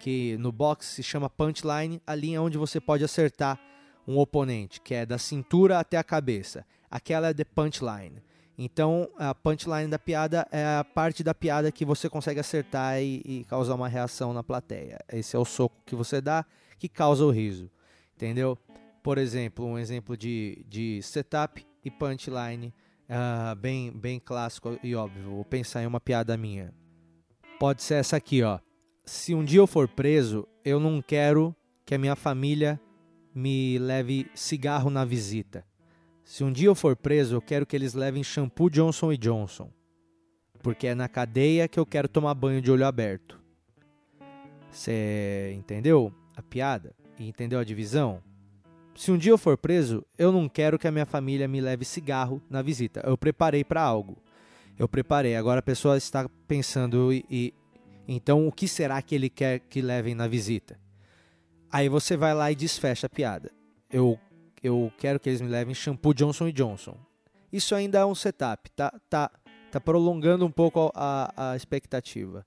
que 0.00 0.36
no 0.38 0.52
boxe 0.52 0.88
se 0.88 1.02
chama 1.02 1.30
punchline, 1.30 2.00
a 2.06 2.14
linha 2.14 2.42
onde 2.42 2.58
você 2.58 2.80
pode 2.80 3.04
acertar 3.04 3.58
um 4.06 4.18
oponente, 4.18 4.80
que 4.80 4.94
é 4.94 5.06
da 5.06 5.18
cintura 5.18 5.78
até 5.78 5.96
a 5.96 6.04
cabeça. 6.04 6.66
Aquela 6.90 7.28
é 7.28 7.34
the 7.34 7.44
punchline. 7.44 8.22
Então, 8.56 9.08
a 9.18 9.34
punchline 9.34 9.88
da 9.88 9.98
piada 9.98 10.46
é 10.52 10.64
a 10.64 10.84
parte 10.84 11.24
da 11.24 11.34
piada 11.34 11.72
que 11.72 11.84
você 11.84 12.08
consegue 12.08 12.38
acertar 12.38 13.00
e, 13.00 13.20
e 13.24 13.44
causar 13.44 13.74
uma 13.74 13.88
reação 13.88 14.32
na 14.32 14.44
plateia. 14.44 14.98
Esse 15.12 15.34
é 15.34 15.38
o 15.38 15.44
soco 15.44 15.82
que 15.84 15.96
você 15.96 16.20
dá 16.20 16.44
que 16.78 16.88
causa 16.88 17.24
o 17.24 17.30
riso. 17.30 17.70
Entendeu? 18.14 18.56
Por 19.02 19.18
exemplo, 19.18 19.66
um 19.66 19.78
exemplo 19.78 20.16
de, 20.16 20.64
de 20.68 21.02
setup 21.02 21.66
e 21.84 21.90
punchline 21.90 22.72
ah, 23.08 23.54
bem, 23.56 23.90
bem 23.90 24.20
clássico 24.20 24.78
e 24.82 24.94
óbvio. 24.94 25.30
Vou 25.30 25.44
pensar 25.44 25.82
em 25.82 25.86
uma 25.86 26.00
piada 26.00 26.36
minha. 26.36 26.72
Pode 27.58 27.82
ser 27.82 27.94
essa 27.94 28.16
aqui, 28.16 28.42
ó. 28.42 28.58
Se 29.04 29.34
um 29.34 29.44
dia 29.44 29.58
eu 29.58 29.66
for 29.66 29.86
preso, 29.86 30.48
eu 30.64 30.80
não 30.80 31.02
quero 31.02 31.54
que 31.84 31.94
a 31.94 31.98
minha 31.98 32.16
família 32.16 32.80
me 33.34 33.78
leve 33.78 34.26
cigarro 34.34 34.88
na 34.88 35.04
visita. 35.04 35.62
Se 36.24 36.42
um 36.42 36.50
dia 36.50 36.68
eu 36.68 36.74
for 36.74 36.96
preso, 36.96 37.34
eu 37.34 37.42
quero 37.42 37.66
que 37.66 37.76
eles 37.76 37.92
levem 37.92 38.24
shampoo 38.24 38.70
Johnson 38.70 39.14
Johnson. 39.14 39.70
Porque 40.62 40.86
é 40.86 40.94
na 40.94 41.06
cadeia 41.06 41.68
que 41.68 41.78
eu 41.78 41.84
quero 41.84 42.08
tomar 42.08 42.32
banho 42.32 42.62
de 42.62 42.70
olho 42.70 42.86
aberto. 42.86 43.38
Você 44.70 45.52
entendeu 45.54 46.10
a 46.34 46.40
piada? 46.40 46.94
E 47.18 47.28
entendeu 47.28 47.58
a 47.58 47.64
divisão? 47.64 48.22
Se 48.94 49.12
um 49.12 49.18
dia 49.18 49.32
eu 49.32 49.38
for 49.38 49.58
preso, 49.58 50.02
eu 50.16 50.32
não 50.32 50.48
quero 50.48 50.78
que 50.78 50.88
a 50.88 50.90
minha 50.90 51.04
família 51.04 51.46
me 51.46 51.60
leve 51.60 51.84
cigarro 51.84 52.40
na 52.48 52.62
visita. 52.62 53.02
Eu 53.04 53.18
preparei 53.18 53.64
para 53.64 53.82
algo. 53.82 54.16
Eu 54.78 54.88
preparei. 54.88 55.36
Agora 55.36 55.60
a 55.60 55.62
pessoa 55.62 55.98
está 55.98 56.26
pensando 56.48 57.12
e, 57.12 57.24
e 57.28 57.54
então 58.06 58.46
o 58.46 58.52
que 58.52 58.68
será 58.68 59.00
que 59.02 59.14
ele 59.14 59.28
quer 59.28 59.60
que 59.60 59.80
levem 59.80 60.14
na 60.14 60.26
visita? 60.26 60.78
Aí 61.70 61.88
você 61.88 62.16
vai 62.16 62.34
lá 62.34 62.52
e 62.52 62.54
desfecha 62.54 63.06
a 63.06 63.10
piada. 63.10 63.50
Eu 63.90 64.18
eu 64.62 64.90
quero 64.98 65.20
que 65.20 65.28
eles 65.28 65.40
me 65.40 65.48
levem 65.48 65.74
shampoo 65.74 66.14
Johnson 66.14 66.50
Johnson. 66.50 66.96
Isso 67.52 67.74
ainda 67.74 67.98
é 67.98 68.04
um 68.04 68.14
setup, 68.14 68.70
tá 68.70 68.92
tá 69.08 69.30
tá 69.70 69.80
prolongando 69.80 70.46
um 70.46 70.50
pouco 70.50 70.92
a, 70.94 71.52
a 71.52 71.56
expectativa. 71.56 72.46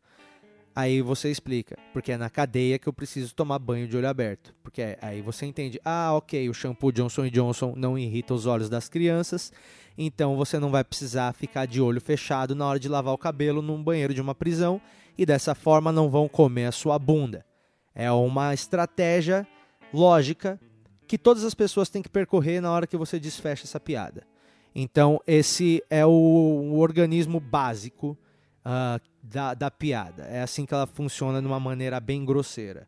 Aí 0.77 1.01
você 1.01 1.31
explica, 1.31 1.75
porque 1.91 2.11
é 2.11 2.17
na 2.17 2.29
cadeia 2.29 2.77
que 2.77 2.87
eu 2.87 2.93
preciso 2.93 3.33
tomar 3.33 3.57
banho 3.57 3.87
de 3.87 3.97
olho 3.97 4.07
aberto. 4.07 4.53
Porque 4.61 4.95
aí 5.01 5.23
você 5.23 5.47
entende, 5.47 5.81
ah, 5.83 6.13
ok, 6.13 6.47
o 6.47 6.53
shampoo 6.53 6.91
Johnson 6.91 7.27
Johnson 7.29 7.73
não 7.75 7.97
irrita 7.97 8.31
os 8.33 8.45
olhos 8.45 8.69
das 8.69 8.87
crianças, 8.87 9.51
então 9.97 10.37
você 10.37 10.59
não 10.59 10.69
vai 10.69 10.83
precisar 10.83 11.33
ficar 11.33 11.65
de 11.65 11.81
olho 11.81 11.99
fechado 11.99 12.53
na 12.53 12.63
hora 12.63 12.79
de 12.79 12.87
lavar 12.87 13.11
o 13.11 13.17
cabelo 13.17 13.59
num 13.59 13.83
banheiro 13.83 14.13
de 14.13 14.21
uma 14.21 14.35
prisão 14.35 14.79
e 15.17 15.25
dessa 15.25 15.55
forma 15.55 15.91
não 15.91 16.09
vão 16.09 16.27
comer 16.27 16.65
a 16.65 16.71
sua 16.71 16.99
bunda. 16.99 17.45
É 17.93 18.11
uma 18.11 18.53
estratégia 18.53 19.47
lógica 19.93 20.59
que 21.07 21.17
todas 21.17 21.43
as 21.43 21.53
pessoas 21.53 21.89
têm 21.89 22.01
que 22.01 22.09
percorrer 22.09 22.61
na 22.61 22.71
hora 22.71 22.85
que 22.85 22.97
você 22.97 23.19
desfecha 23.19 23.63
essa 23.63 23.79
piada. 23.79 24.23
Então, 24.75 25.19
esse 25.25 25.83
é 25.89 26.05
o, 26.05 26.11
o 26.11 26.79
organismo 26.79 27.39
básico 27.39 28.17
uh, 28.63 29.01
da, 29.23 29.53
da, 29.53 29.71
piada. 29.71 30.23
É 30.25 30.41
assim 30.41 30.65
que 30.65 30.73
ela 30.73 30.85
funciona 30.85 31.41
de 31.41 31.47
uma 31.47 31.59
maneira 31.59 31.99
bem 31.99 32.23
grosseira. 32.23 32.87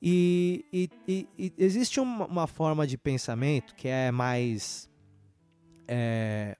E, 0.00 0.64
e, 0.72 0.88
e, 1.06 1.28
e 1.38 1.52
existe 1.58 2.00
uma, 2.00 2.24
uma, 2.24 2.46
forma 2.46 2.86
de 2.86 2.96
pensamento 2.96 3.74
que 3.74 3.86
é 3.86 4.10
mais. 4.10 4.88
É, 5.86 6.56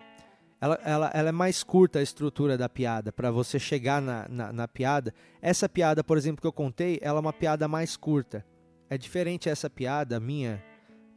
ela, 0.61 0.79
ela, 0.85 1.11
ela, 1.15 1.29
é 1.31 1.33
mais 1.33 1.63
curta 1.63 2.01
a 2.01 2.03
estrutura 2.03 2.59
da 2.59 2.69
piada 2.69 3.11
para 3.11 3.31
você 3.31 3.59
chegar 3.59 4.03
na, 4.03 4.29
na, 4.29 4.53
na, 4.53 4.69
piada. 4.69 5.15
Essa 5.41 5.69
piada, 5.69 6.05
por 6.05 6.19
exemplo, 6.19 6.41
que 6.41 6.47
eu 6.47 6.53
contei, 6.53 6.99
ela 7.01 7.19
é 7.19 7.21
uma 7.21 7.33
piada 7.33 7.67
mais 7.67 7.97
curta. 7.97 8.45
É 8.89 8.99
diferente 8.99 9.49
essa 9.49 9.71
piada 9.71 10.21
minha 10.21 10.63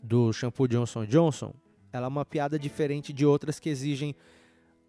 do 0.01 0.31
shampoo 0.31 0.67
Johnson 0.67 1.05
Johnson. 1.05 1.53
Ela 1.91 2.05
é 2.05 2.07
uma 2.07 2.25
piada 2.25 2.57
diferente 2.57 3.11
de 3.11 3.25
outras 3.25 3.59
que 3.59 3.69
exigem 3.69 4.15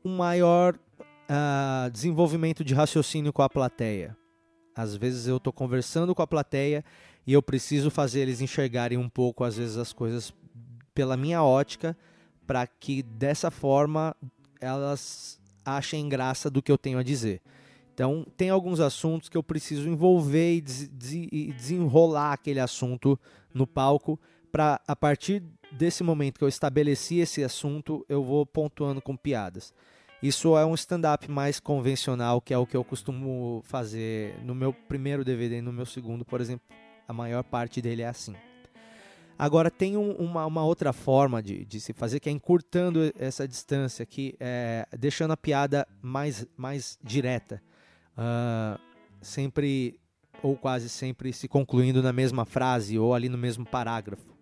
um 0.05 0.17
maior 0.17 0.75
uh, 0.75 1.91
desenvolvimento 1.91 2.65
de 2.65 2.75
raciocínio 2.75 3.33
com 3.33 3.43
a 3.43 3.49
plateia. 3.49 4.17
Às 4.75 4.95
vezes 4.95 5.27
eu 5.27 5.39
estou 5.39 5.53
conversando 5.53 6.15
com 6.15 6.23
a 6.23 6.27
plateia 6.27 6.85
e 7.27 7.33
eu 7.33 7.43
preciso 7.43 7.91
fazer 7.91 8.21
eles 8.21 8.41
enxergarem 8.41 8.99
um 8.99 9.09
pouco, 9.09 9.45
às 9.45 9.57
vezes, 9.57 9.77
as 9.77 9.93
coisas 9.93 10.33
pela 10.95 11.17
minha 11.17 11.43
ótica, 11.43 11.97
para 12.47 12.67
que 12.67 13.03
dessa 13.03 13.51
forma 13.51 14.15
elas 14.65 15.39
achem 15.65 16.09
graça 16.09 16.51
do 16.51 16.63
que 16.63 16.73
eu 16.73 16.79
tenho 16.79 16.99
a 16.99 17.03
dizer. 17.03 17.41
Então, 17.93 18.27
tem 18.37 18.51
alguns 18.51 18.81
assuntos 18.81 19.29
que 19.29 19.37
eu 19.37 19.43
preciso 19.43 19.89
envolver 19.89 20.57
e, 20.57 20.61
des 20.61 20.91
e 21.13 21.53
desenrolar 21.53 22.33
aquele 22.33 22.59
assunto 22.59 23.19
no 23.53 23.67
palco, 23.67 24.19
para 24.51 24.81
a 24.87 24.97
partir 24.97 25.43
desse 25.71 26.03
momento 26.03 26.39
que 26.39 26.45
eu 26.45 26.49
estabeleci 26.49 27.19
esse 27.19 27.43
assunto, 27.43 28.05
eu 28.09 28.23
vou 28.23 28.45
pontuando 28.45 29.01
com 29.01 29.17
piadas. 29.17 29.73
Isso 30.23 30.57
é 30.57 30.65
um 30.65 30.75
stand-up 30.75 31.31
mais 31.31 31.61
convencional, 31.61 32.41
que 32.41 32.55
é 32.55 32.59
o 32.59 32.67
que 32.67 32.77
eu 32.77 32.83
costumo 32.83 33.63
fazer 33.65 34.39
no 34.43 34.55
meu 34.55 34.73
primeiro 34.73 35.25
DVD 35.25 35.59
e 35.59 35.63
no 35.63 35.73
meu 35.73 35.85
segundo, 35.85 36.25
por 36.25 36.41
exemplo. 36.41 36.67
A 37.07 37.13
maior 37.13 37.45
parte 37.45 37.83
dele 37.83 38.03
é 38.03 38.09
assim. 38.09 38.35
Agora, 39.39 39.71
tem 39.71 39.97
um, 39.97 40.13
uma, 40.13 40.47
uma, 40.47 40.65
outra 40.65 40.93
forma 40.93 41.43
de, 41.43 41.65
de, 41.65 41.81
se 41.81 41.93
fazer, 41.93 42.21
que 42.21 42.29
é 42.29 42.33
encurtando 42.33 43.13
essa 43.19 43.49
distância, 43.49 44.07
que 44.07 44.37
é 44.39 44.87
deixando 44.97 45.33
a 45.33 45.37
piada 45.37 45.87
mais, 46.01 46.47
mais 46.57 46.99
direta. 47.03 47.61
Uh, 48.17 48.79
sempre, 49.21 49.99
ou 50.43 50.57
quase 50.57 50.89
sempre, 50.89 51.33
se 51.33 51.49
concluindo 51.49 52.01
na 52.03 52.13
mesma 52.13 52.45
frase 52.45 52.99
ou 52.99 53.13
ali 53.13 53.29
no 53.29 53.39
mesmo 53.39 53.67
parágrafo. 53.67 54.35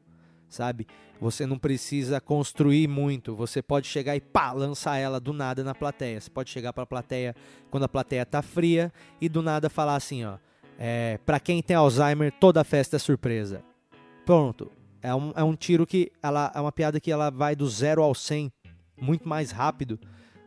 sabe? 0.49 0.87
Você 1.19 1.47
não 1.47 1.57
precisa 1.57 2.21
construir 2.21 2.89
muito, 2.89 3.35
você 3.35 3.63
pode 3.63 3.87
chegar 3.87 4.17
e 4.17 4.21
pá, 4.21 4.53
lançar 4.53 4.99
ela 4.99 5.21
do 5.21 5.33
nada 5.33 5.65
na 5.65 5.75
plateia. 5.75 6.21
Você 6.21 6.29
pode 6.29 6.51
chegar 6.51 6.73
para 6.73 6.83
a 6.83 6.87
plateia 6.87 7.35
quando 7.71 7.85
a 7.85 7.89
plateia 7.89 8.27
tá 8.27 8.43
fria 8.43 8.93
e 9.21 9.29
do 9.29 9.41
nada 9.41 9.71
falar 9.71 9.97
assim, 9.97 10.25
ó, 10.25 10.37
é, 10.79 11.19
para 11.25 11.39
quem 11.39 11.63
tem 11.63 11.77
Alzheimer, 11.77 12.33
toda 12.33 12.65
festa 12.65 12.97
é 12.97 12.99
surpresa. 12.99 13.63
Pronto. 14.27 14.82
É 15.03 15.15
um, 15.15 15.33
é 15.35 15.43
um 15.43 15.57
tiro 15.57 15.87
que 15.87 16.13
ela 16.23 16.53
é 16.55 16.61
uma 16.61 16.73
piada 16.73 17.01
que 17.01 17.11
ela 17.11 17.31
vai 17.31 17.57
do 17.57 17.69
zero 17.69 18.03
ao 18.03 18.15
100 18.15 18.53
muito 19.01 19.29
mais 19.29 19.51
rápido 19.51 19.99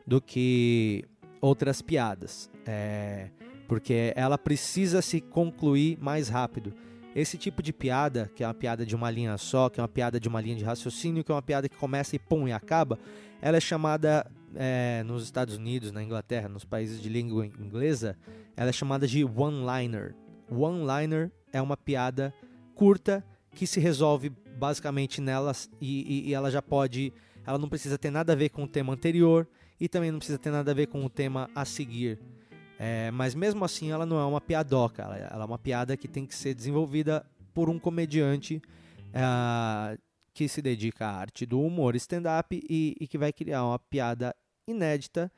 do 0.08 0.22
que 0.22 1.04
outras 1.42 1.82
piadas. 1.82 2.50
É, 2.66 3.30
porque 3.68 4.14
ela 4.16 4.38
precisa 4.38 5.02
se 5.02 5.20
concluir 5.20 5.98
mais 6.00 6.30
rápido. 6.30 6.74
Esse 7.16 7.38
tipo 7.38 7.62
de 7.62 7.72
piada, 7.72 8.32
que 8.36 8.44
é 8.44 8.48
uma 8.48 8.54
piada 8.54 8.86
de 8.86 8.96
uma 8.96 9.10
linha 9.10 9.38
só, 9.38 9.70
que 9.70 9.80
é 9.80 9.84
uma 9.84 9.90
piada 9.90 10.20
de 10.20 10.28
uma 10.28 10.42
linha 10.42 10.56
de 10.56 10.64
raciocínio, 10.64 11.24
que 11.24 11.32
é 11.32 11.36
uma 11.36 11.42
piada 11.42 11.70
que 11.70 11.76
começa 11.78 12.16
e 12.16 12.20
pum 12.20 12.48
e 12.48 12.52
acaba, 12.52 13.00
ela 13.42 13.58
é 13.58 13.60
chamada 13.62 14.30
é, 14.54 15.04
nos 15.04 15.24
Estados 15.24 15.56
Unidos, 15.56 15.92
na 15.92 16.04
Inglaterra, 16.04 16.50
nos 16.50 16.66
países 16.66 17.02
de 17.02 17.10
língua 17.10 17.46
inglesa, 17.46 18.18
ela 18.56 18.70
é 18.70 18.74
chamada 18.74 19.08
de 19.08 19.24
one-liner. 19.24 20.14
One-liner 20.50 21.32
é 21.54 21.62
uma 21.62 21.78
piada 21.78 22.34
curta 22.74 23.24
que 23.52 23.66
se 23.66 23.80
resolve 23.80 24.32
basicamente 24.56 25.22
nelas 25.22 25.70
e, 25.82 26.26
e, 26.26 26.30
e 26.30 26.34
ela 26.34 26.50
já 26.50 26.62
pode, 26.62 27.14
ela 27.46 27.58
não 27.58 27.70
precisa 27.70 27.98
ter 27.98 28.10
nada 28.10 28.34
a 28.34 28.36
ver 28.36 28.50
com 28.50 28.64
o 28.64 28.68
tema 28.68 28.94
anterior 28.94 29.48
e 29.80 29.88
também 29.88 30.12
não 30.12 30.20
precisa 30.20 30.40
ter 30.40 30.52
nada 30.52 30.72
a 30.72 30.74
ver 30.74 30.88
com 30.88 31.04
o 31.04 31.10
tema 31.10 31.50
a 31.54 31.66
seguir. 31.66 32.20
É, 32.78 33.10
mas 33.12 33.34
mesmo 33.34 33.64
assim 33.64 33.92
ela 33.92 34.06
não 34.06 34.20
é 34.20 34.26
uma 34.26 34.42
piadoca, 34.42 35.04
ela, 35.04 35.18
ela, 35.18 35.44
é 35.44 35.48
uma 35.48 35.58
piada 35.58 35.96
que 35.96 36.08
tem 36.08 36.26
que 36.26 36.36
ser 36.36 36.54
desenvolvida 36.54 37.26
por 37.54 37.70
um 37.70 37.80
comediante 37.80 38.62
é, 39.14 39.98
que 40.34 40.48
se 40.48 40.62
dedica 40.62 41.08
à 41.08 41.16
arte 41.16 41.46
do 41.46 41.62
humor 41.62 41.96
stand-up 41.96 42.54
e, 42.70 42.96
e, 43.00 43.08
que 43.08 43.18
vai 43.18 43.32
criar 43.32 43.64
uma 43.64 43.80
piada 43.80 44.36
inédita 44.68 45.32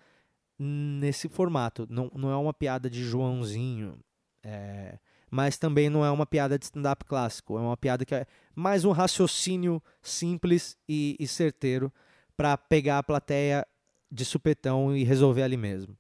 nesse 0.58 1.30
formato. 1.30 1.86
Não, 1.88 2.12
não 2.16 2.32
é 2.32 2.36
uma 2.36 2.54
piada 2.54 2.90
de 2.90 3.04
Joãozinho, 3.04 4.00
é, 4.42 4.98
mas 5.30 5.58
também 5.58 5.90
não 5.90 6.06
é 6.06 6.12
uma 6.12 6.26
piada 6.26 6.58
de 6.58 6.66
stand-up 6.66 7.04
clássico. 7.06 7.58
É 7.58 7.62
uma 7.62 7.78
piada 7.78 8.06
que 8.06 8.16
é 8.16 8.26
mais 8.56 8.86
um 8.86 8.92
raciocínio 8.92 9.82
simples 10.02 10.78
e, 10.88 11.16
e 11.20 11.28
certeiro 11.28 11.92
para 12.36 12.58
pegar 12.58 13.00
a 13.00 13.04
plateia 13.04 13.66
de 14.12 14.24
supetão 14.24 14.96
e 14.96 15.04
resolver 15.04 15.44
ali 15.44 15.58
mesmo. 15.58 15.98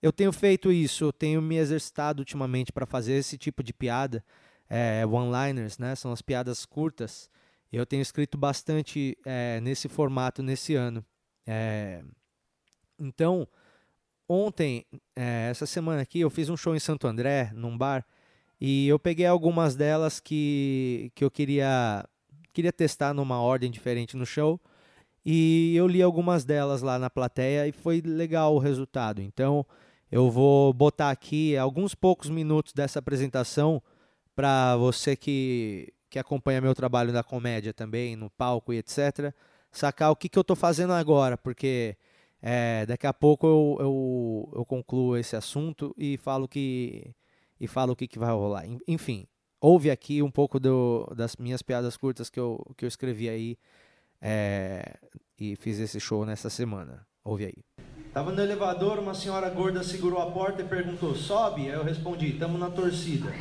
Eu 0.00 0.12
tenho 0.12 0.32
feito 0.32 0.72
isso, 0.72 1.04
eu 1.04 1.12
tenho 1.12 1.40
me 1.40 1.56
exercitado 1.56 2.20
ultimamente 2.22 2.72
para 2.72 2.86
fazer 2.86 3.12
esse 3.12 3.38
tipo 3.38 3.62
de 3.62 3.72
piada, 3.72 4.24
é, 4.68 5.04
one-liners, 5.06 5.78
né? 5.78 5.94
São 5.94 6.12
as 6.12 6.22
piadas 6.22 6.64
curtas. 6.64 7.30
Eu 7.72 7.86
tenho 7.86 8.02
escrito 8.02 8.36
bastante 8.36 9.16
é, 9.24 9.60
nesse 9.60 9.88
formato 9.88 10.42
nesse 10.42 10.74
ano. 10.74 11.04
É, 11.46 12.02
então, 12.98 13.46
ontem, 14.28 14.84
é, 15.14 15.48
essa 15.50 15.66
semana 15.66 16.02
aqui, 16.02 16.20
eu 16.20 16.30
fiz 16.30 16.48
um 16.48 16.56
show 16.56 16.74
em 16.74 16.80
Santo 16.80 17.06
André, 17.06 17.52
num 17.54 17.76
bar, 17.76 18.04
e 18.64 18.86
eu 18.86 18.96
peguei 18.96 19.26
algumas 19.26 19.74
delas 19.74 20.20
que, 20.20 21.10
que 21.16 21.24
eu 21.24 21.30
queria, 21.32 22.08
queria 22.52 22.72
testar 22.72 23.12
numa 23.12 23.40
ordem 23.42 23.68
diferente 23.68 24.16
no 24.16 24.24
show. 24.24 24.60
E 25.26 25.74
eu 25.74 25.88
li 25.88 26.00
algumas 26.00 26.44
delas 26.44 26.80
lá 26.80 26.96
na 26.96 27.10
plateia 27.10 27.66
e 27.66 27.72
foi 27.72 28.00
legal 28.00 28.54
o 28.54 28.60
resultado. 28.60 29.20
Então, 29.20 29.66
eu 30.12 30.30
vou 30.30 30.72
botar 30.72 31.10
aqui 31.10 31.56
alguns 31.56 31.92
poucos 31.92 32.30
minutos 32.30 32.72
dessa 32.72 33.00
apresentação 33.00 33.82
para 34.32 34.76
você 34.76 35.16
que, 35.16 35.92
que 36.08 36.16
acompanha 36.20 36.60
meu 36.60 36.72
trabalho 36.72 37.12
na 37.12 37.24
comédia 37.24 37.74
também, 37.74 38.14
no 38.14 38.30
palco 38.30 38.72
e 38.72 38.78
etc., 38.78 39.34
sacar 39.72 40.12
o 40.12 40.16
que, 40.16 40.28
que 40.28 40.38
eu 40.38 40.42
estou 40.42 40.54
fazendo 40.54 40.92
agora, 40.92 41.36
porque 41.36 41.96
é, 42.40 42.86
daqui 42.86 43.08
a 43.08 43.12
pouco 43.12 43.44
eu, 43.44 43.76
eu, 43.80 44.52
eu, 44.60 44.64
concluo 44.64 45.16
esse 45.16 45.34
assunto 45.34 45.92
e 45.98 46.16
falo 46.16 46.46
que 46.46 47.12
e 47.62 47.68
falo 47.68 47.92
o 47.92 47.96
que, 47.96 48.08
que 48.08 48.18
vai 48.18 48.32
rolar. 48.32 48.64
Enfim, 48.88 49.24
ouve 49.60 49.88
aqui 49.88 50.20
um 50.20 50.30
pouco 50.32 50.58
do, 50.58 51.06
das 51.16 51.36
minhas 51.36 51.62
piadas 51.62 51.96
curtas 51.96 52.28
que 52.28 52.40
eu, 52.40 52.60
que 52.76 52.84
eu 52.84 52.88
escrevi 52.88 53.28
aí 53.28 53.56
é, 54.20 54.98
e 55.38 55.54
fiz 55.54 55.78
esse 55.78 56.00
show 56.00 56.26
nessa 56.26 56.50
semana. 56.50 57.06
Ouve 57.24 57.44
aí. 57.44 57.64
Tava 58.12 58.32
no 58.32 58.42
elevador, 58.42 58.98
uma 58.98 59.14
senhora 59.14 59.48
gorda 59.48 59.84
segurou 59.84 60.20
a 60.20 60.28
porta 60.32 60.62
e 60.62 60.64
perguntou: 60.64 61.14
sobe? 61.14 61.62
Aí 61.62 61.74
eu 61.74 61.84
respondi: 61.84 62.32
tamo 62.32 62.58
na 62.58 62.68
torcida. 62.68 63.32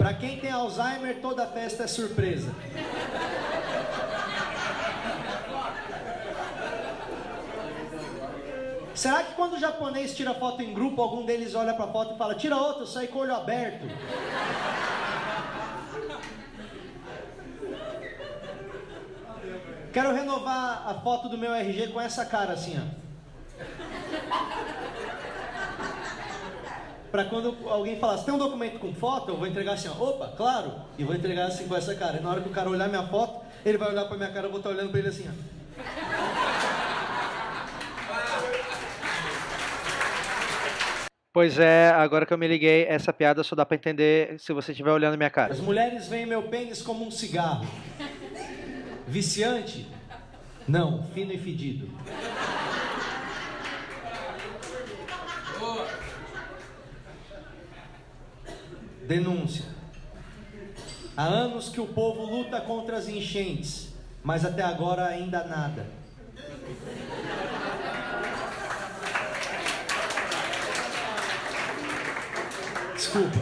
Para 0.00 0.14
quem 0.14 0.40
tem 0.40 0.50
Alzheimer, 0.50 1.20
é 1.82 1.86
surpresa. 1.86 2.54
Será 8.94 9.22
que 9.22 9.34
quando 9.34 9.54
o 9.54 9.58
japonês 9.58 10.14
tira 10.14 10.34
foto 10.34 10.62
em 10.62 10.74
grupo, 10.74 11.00
algum 11.00 11.24
deles 11.24 11.54
olha 11.54 11.72
para 11.72 11.86
a 11.86 11.92
foto 11.92 12.14
e 12.14 12.18
fala: 12.18 12.34
tira 12.34 12.56
outra, 12.56 12.82
eu 12.82 12.86
saí 12.86 13.08
com 13.08 13.20
o 13.20 13.22
olho 13.22 13.34
aberto? 13.34 13.86
Quero 19.92 20.14
renovar 20.14 20.86
a 20.86 20.94
foto 20.94 21.28
do 21.28 21.38
meu 21.38 21.52
RG 21.52 21.88
com 21.88 22.00
essa 22.00 22.24
cara 22.24 22.52
assim, 22.52 22.78
ó. 22.78 23.09
Pra 27.10 27.24
quando 27.24 27.56
alguém 27.68 27.98
falar, 27.98 28.18
você 28.18 28.26
tem 28.26 28.34
um 28.34 28.38
documento 28.38 28.78
com 28.78 28.94
foto? 28.94 29.32
Eu 29.32 29.36
vou 29.36 29.46
entregar 29.46 29.72
assim, 29.72 29.88
ó. 29.88 29.92
Opa, 30.00 30.28
claro! 30.36 30.72
E 30.96 31.02
vou 31.02 31.14
entregar 31.14 31.46
assim 31.46 31.66
com 31.66 31.74
essa 31.74 31.94
cara. 31.94 32.18
E 32.18 32.22
na 32.22 32.30
hora 32.30 32.40
que 32.40 32.48
o 32.48 32.52
cara 32.52 32.70
olhar 32.70 32.88
minha 32.88 33.02
foto, 33.08 33.44
ele 33.64 33.76
vai 33.76 33.90
olhar 33.90 34.04
pra 34.04 34.16
minha 34.16 34.30
cara, 34.30 34.46
eu 34.46 34.50
vou 34.50 34.60
estar 34.60 34.70
olhando 34.70 34.90
pra 34.90 35.00
ele 35.00 35.08
assim, 35.08 35.28
ó. 35.28 35.32
Pois 41.32 41.58
é, 41.58 41.90
agora 41.90 42.26
que 42.26 42.32
eu 42.32 42.38
me 42.38 42.46
liguei, 42.46 42.86
essa 42.88 43.12
piada 43.12 43.42
só 43.42 43.56
dá 43.56 43.64
pra 43.64 43.76
entender 43.76 44.38
se 44.38 44.52
você 44.52 44.72
estiver 44.72 44.92
olhando 44.92 45.16
minha 45.16 45.30
cara. 45.30 45.52
As 45.52 45.60
mulheres 45.60 46.08
veem 46.08 46.26
meu 46.26 46.42
pênis 46.44 46.82
como 46.82 47.04
um 47.04 47.10
cigarro. 47.10 47.66
Viciante? 49.06 49.88
Não, 50.66 51.04
fino 51.14 51.32
e 51.32 51.38
fedido. 51.38 51.88
Denúncia. 59.10 59.64
Há 61.16 61.24
anos 61.24 61.68
que 61.68 61.80
o 61.80 61.86
povo 61.88 62.24
luta 62.24 62.60
contra 62.60 62.96
as 62.96 63.08
enchentes, 63.08 63.92
mas 64.22 64.44
até 64.44 64.62
agora 64.62 65.04
ainda 65.04 65.42
nada. 65.42 65.84
Desculpa. 72.94 73.36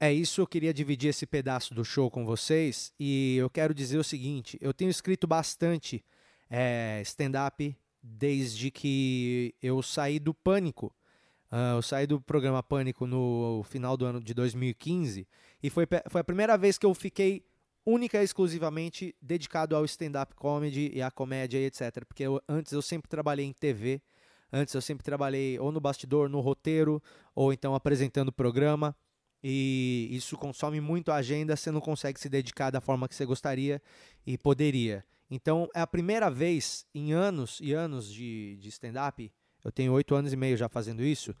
É 0.00 0.12
isso, 0.12 0.40
eu 0.40 0.46
queria 0.46 0.72
dividir 0.72 1.08
esse 1.08 1.26
pedaço 1.26 1.74
do 1.74 1.84
show 1.84 2.08
com 2.08 2.24
vocês 2.24 2.92
e 2.96 3.34
eu 3.36 3.50
quero 3.50 3.74
dizer 3.74 3.98
o 3.98 4.04
seguinte: 4.04 4.56
eu 4.60 4.72
tenho 4.72 4.92
escrito 4.92 5.26
bastante 5.26 6.04
é, 6.48 7.02
stand-up 7.02 7.76
desde 8.00 8.70
que 8.70 9.56
eu 9.60 9.82
saí 9.82 10.20
do 10.20 10.32
Pânico. 10.32 10.94
Uh, 11.52 11.76
eu 11.76 11.82
saí 11.82 12.06
do 12.06 12.20
programa 12.20 12.62
Pânico 12.62 13.06
no 13.06 13.62
final 13.64 13.96
do 13.96 14.04
ano 14.04 14.20
de 14.20 14.34
2015 14.34 15.26
e 15.62 15.70
foi, 15.70 15.86
foi 16.08 16.20
a 16.20 16.24
primeira 16.24 16.58
vez 16.58 16.76
que 16.76 16.84
eu 16.84 16.92
fiquei 16.94 17.44
única 17.86 18.20
e 18.20 18.24
exclusivamente 18.24 19.14
dedicado 19.22 19.76
ao 19.76 19.84
stand-up 19.84 20.34
comedy 20.34 20.90
e 20.92 21.00
à 21.00 21.10
comédia 21.10 21.58
e 21.58 21.66
etc. 21.66 22.04
Porque 22.06 22.24
eu, 22.24 22.40
antes 22.48 22.72
eu 22.72 22.82
sempre 22.82 23.08
trabalhei 23.08 23.46
em 23.46 23.52
TV 23.52 24.02
Antes 24.56 24.72
eu 24.72 24.80
sempre 24.80 25.04
trabalhei 25.04 25.58
ou 25.58 25.72
no 25.72 25.80
bastidor, 25.80 26.28
no 26.28 26.38
roteiro, 26.38 27.02
ou 27.34 27.52
então 27.52 27.74
apresentando 27.74 28.30
programa. 28.30 28.96
E 29.42 30.08
isso 30.12 30.38
consome 30.38 30.80
muito 30.80 31.10
a 31.10 31.16
agenda, 31.16 31.56
você 31.56 31.72
não 31.72 31.80
consegue 31.80 32.20
se 32.20 32.28
dedicar 32.28 32.70
da 32.70 32.80
forma 32.80 33.08
que 33.08 33.16
você 33.16 33.26
gostaria 33.26 33.82
e 34.24 34.38
poderia. 34.38 35.04
Então 35.28 35.68
é 35.74 35.80
a 35.80 35.86
primeira 35.88 36.30
vez 36.30 36.86
em 36.94 37.12
anos 37.12 37.58
e 37.60 37.72
anos 37.72 38.08
de, 38.08 38.56
de 38.60 38.68
stand-up, 38.68 39.32
eu 39.64 39.72
tenho 39.72 39.92
oito 39.92 40.14
anos 40.14 40.32
e 40.32 40.36
meio 40.36 40.56
já 40.56 40.68
fazendo 40.68 41.02
isso, 41.02 41.32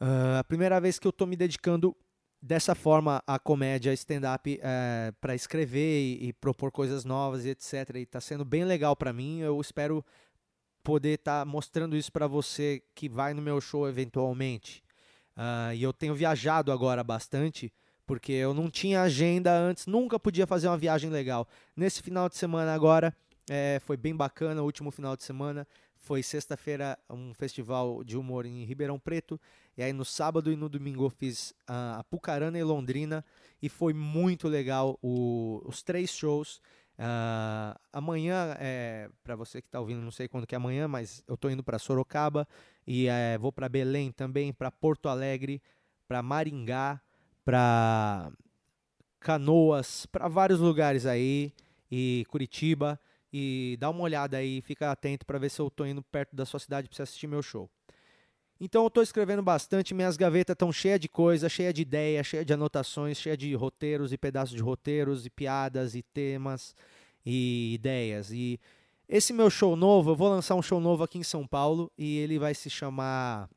uh, 0.00 0.38
a 0.38 0.44
primeira 0.44 0.80
vez 0.80 0.98
que 0.98 1.06
eu 1.06 1.10
estou 1.10 1.26
me 1.26 1.36
dedicando 1.36 1.94
dessa 2.40 2.74
forma 2.74 3.22
à 3.26 3.38
comédia 3.38 3.90
stand-up 3.94 4.60
eh, 4.62 5.12
para 5.18 5.34
escrever 5.34 6.02
e, 6.02 6.28
e, 6.28 6.32
propor 6.34 6.70
coisas 6.70 7.02
novas 7.02 7.46
e 7.46 7.48
etc. 7.48 7.72
E 7.94 8.00
está 8.00 8.20
sendo 8.20 8.44
bem 8.44 8.66
legal 8.66 8.94
para 8.94 9.14
mim. 9.14 9.40
Eu 9.40 9.58
espero 9.58 10.04
poder 10.82 11.14
estar 11.14 11.38
tá 11.38 11.44
mostrando 11.46 11.96
isso 11.96 12.12
para 12.12 12.26
você 12.26 12.82
que 12.94 13.08
vai 13.08 13.32
no 13.32 13.40
meu 13.40 13.62
show 13.62 13.88
eventualmente. 13.88 14.84
Uh, 15.34 15.72
e 15.74 15.82
eu 15.82 15.90
tenho 15.90 16.14
viajado 16.14 16.70
agora 16.70 17.02
bastante 17.02 17.72
porque 18.06 18.32
eu 18.32 18.52
não 18.52 18.70
tinha 18.70 19.00
agenda 19.00 19.50
antes, 19.50 19.86
nunca 19.86 20.20
podia 20.20 20.46
fazer 20.46 20.68
uma 20.68 20.76
viagem 20.76 21.08
legal. 21.08 21.48
Nesse 21.74 22.02
final 22.02 22.28
de 22.28 22.36
semana 22.36 22.74
agora, 22.74 23.16
é, 23.48 23.80
foi 23.84 23.96
bem 23.96 24.14
bacana, 24.14 24.60
o 24.62 24.64
último 24.66 24.90
final 24.90 25.16
de 25.16 25.24
semana. 25.24 25.66
Foi 26.04 26.22
sexta-feira 26.22 26.98
um 27.08 27.32
festival 27.32 28.04
de 28.04 28.14
humor 28.14 28.44
em 28.44 28.62
Ribeirão 28.64 28.98
Preto. 28.98 29.40
E 29.74 29.82
aí 29.82 29.90
no 29.90 30.04
sábado 30.04 30.52
e 30.52 30.56
no 30.56 30.68
domingo 30.68 31.06
eu 31.06 31.08
fiz 31.08 31.52
uh, 31.62 31.96
a 31.98 32.04
Pucarana 32.04 32.58
e 32.58 32.62
Londrina. 32.62 33.24
E 33.62 33.70
foi 33.70 33.94
muito 33.94 34.46
legal 34.46 34.98
o, 35.02 35.62
os 35.64 35.82
três 35.82 36.10
shows. 36.10 36.60
Uh, 36.98 37.74
amanhã, 37.90 38.54
é, 38.60 39.08
para 39.22 39.34
você 39.34 39.62
que 39.62 39.68
está 39.68 39.80
ouvindo, 39.80 40.02
não 40.02 40.10
sei 40.10 40.28
quando 40.28 40.46
que 40.46 40.54
é 40.54 40.58
amanhã, 40.58 40.86
mas 40.86 41.24
eu 41.26 41.36
estou 41.36 41.50
indo 41.50 41.64
para 41.64 41.78
Sorocaba 41.78 42.46
e 42.86 43.06
é, 43.08 43.38
vou 43.38 43.50
para 43.50 43.66
Belém 43.66 44.12
também, 44.12 44.52
para 44.52 44.70
Porto 44.70 45.08
Alegre, 45.08 45.62
para 46.06 46.22
Maringá, 46.22 47.00
para 47.46 48.30
Canoas, 49.18 50.04
para 50.04 50.28
vários 50.28 50.60
lugares 50.60 51.06
aí 51.06 51.50
e 51.90 52.26
Curitiba 52.28 53.00
e 53.36 53.76
dá 53.80 53.90
uma 53.90 54.02
olhada 54.02 54.36
aí, 54.36 54.60
fica 54.60 54.92
atento 54.92 55.26
para 55.26 55.40
ver 55.40 55.50
se 55.50 55.60
eu 55.60 55.66
estou 55.66 55.84
indo 55.84 56.00
perto 56.00 56.36
da 56.36 56.46
sua 56.46 56.60
cidade 56.60 56.88
para 56.88 56.94
você 56.94 57.02
assistir 57.02 57.26
meu 57.26 57.42
show. 57.42 57.68
Então 58.60 58.82
eu 58.82 58.86
estou 58.86 59.02
escrevendo 59.02 59.42
bastante, 59.42 59.92
minhas 59.92 60.16
gavetas 60.16 60.54
estão 60.54 60.70
cheias 60.70 61.00
de 61.00 61.08
coisa, 61.08 61.48
cheia 61.48 61.72
de 61.72 61.82
ideia, 61.82 62.22
cheia 62.22 62.44
de 62.44 62.52
anotações, 62.52 63.18
cheia 63.18 63.36
de 63.36 63.52
roteiros 63.56 64.12
e 64.12 64.16
pedaços 64.16 64.54
de 64.54 64.62
roteiros 64.62 65.26
e 65.26 65.30
piadas 65.30 65.96
e 65.96 66.02
temas 66.02 66.76
e 67.26 67.74
ideias. 67.74 68.30
E 68.30 68.60
esse 69.08 69.32
meu 69.32 69.50
show 69.50 69.74
novo, 69.74 70.12
eu 70.12 70.16
vou 70.16 70.28
lançar 70.28 70.54
um 70.54 70.62
show 70.62 70.78
novo 70.78 71.02
aqui 71.02 71.18
em 71.18 71.24
São 71.24 71.44
Paulo 71.44 71.90
e 71.98 72.18
ele 72.18 72.38
vai 72.38 72.54
se 72.54 72.70
chamar 72.70 73.50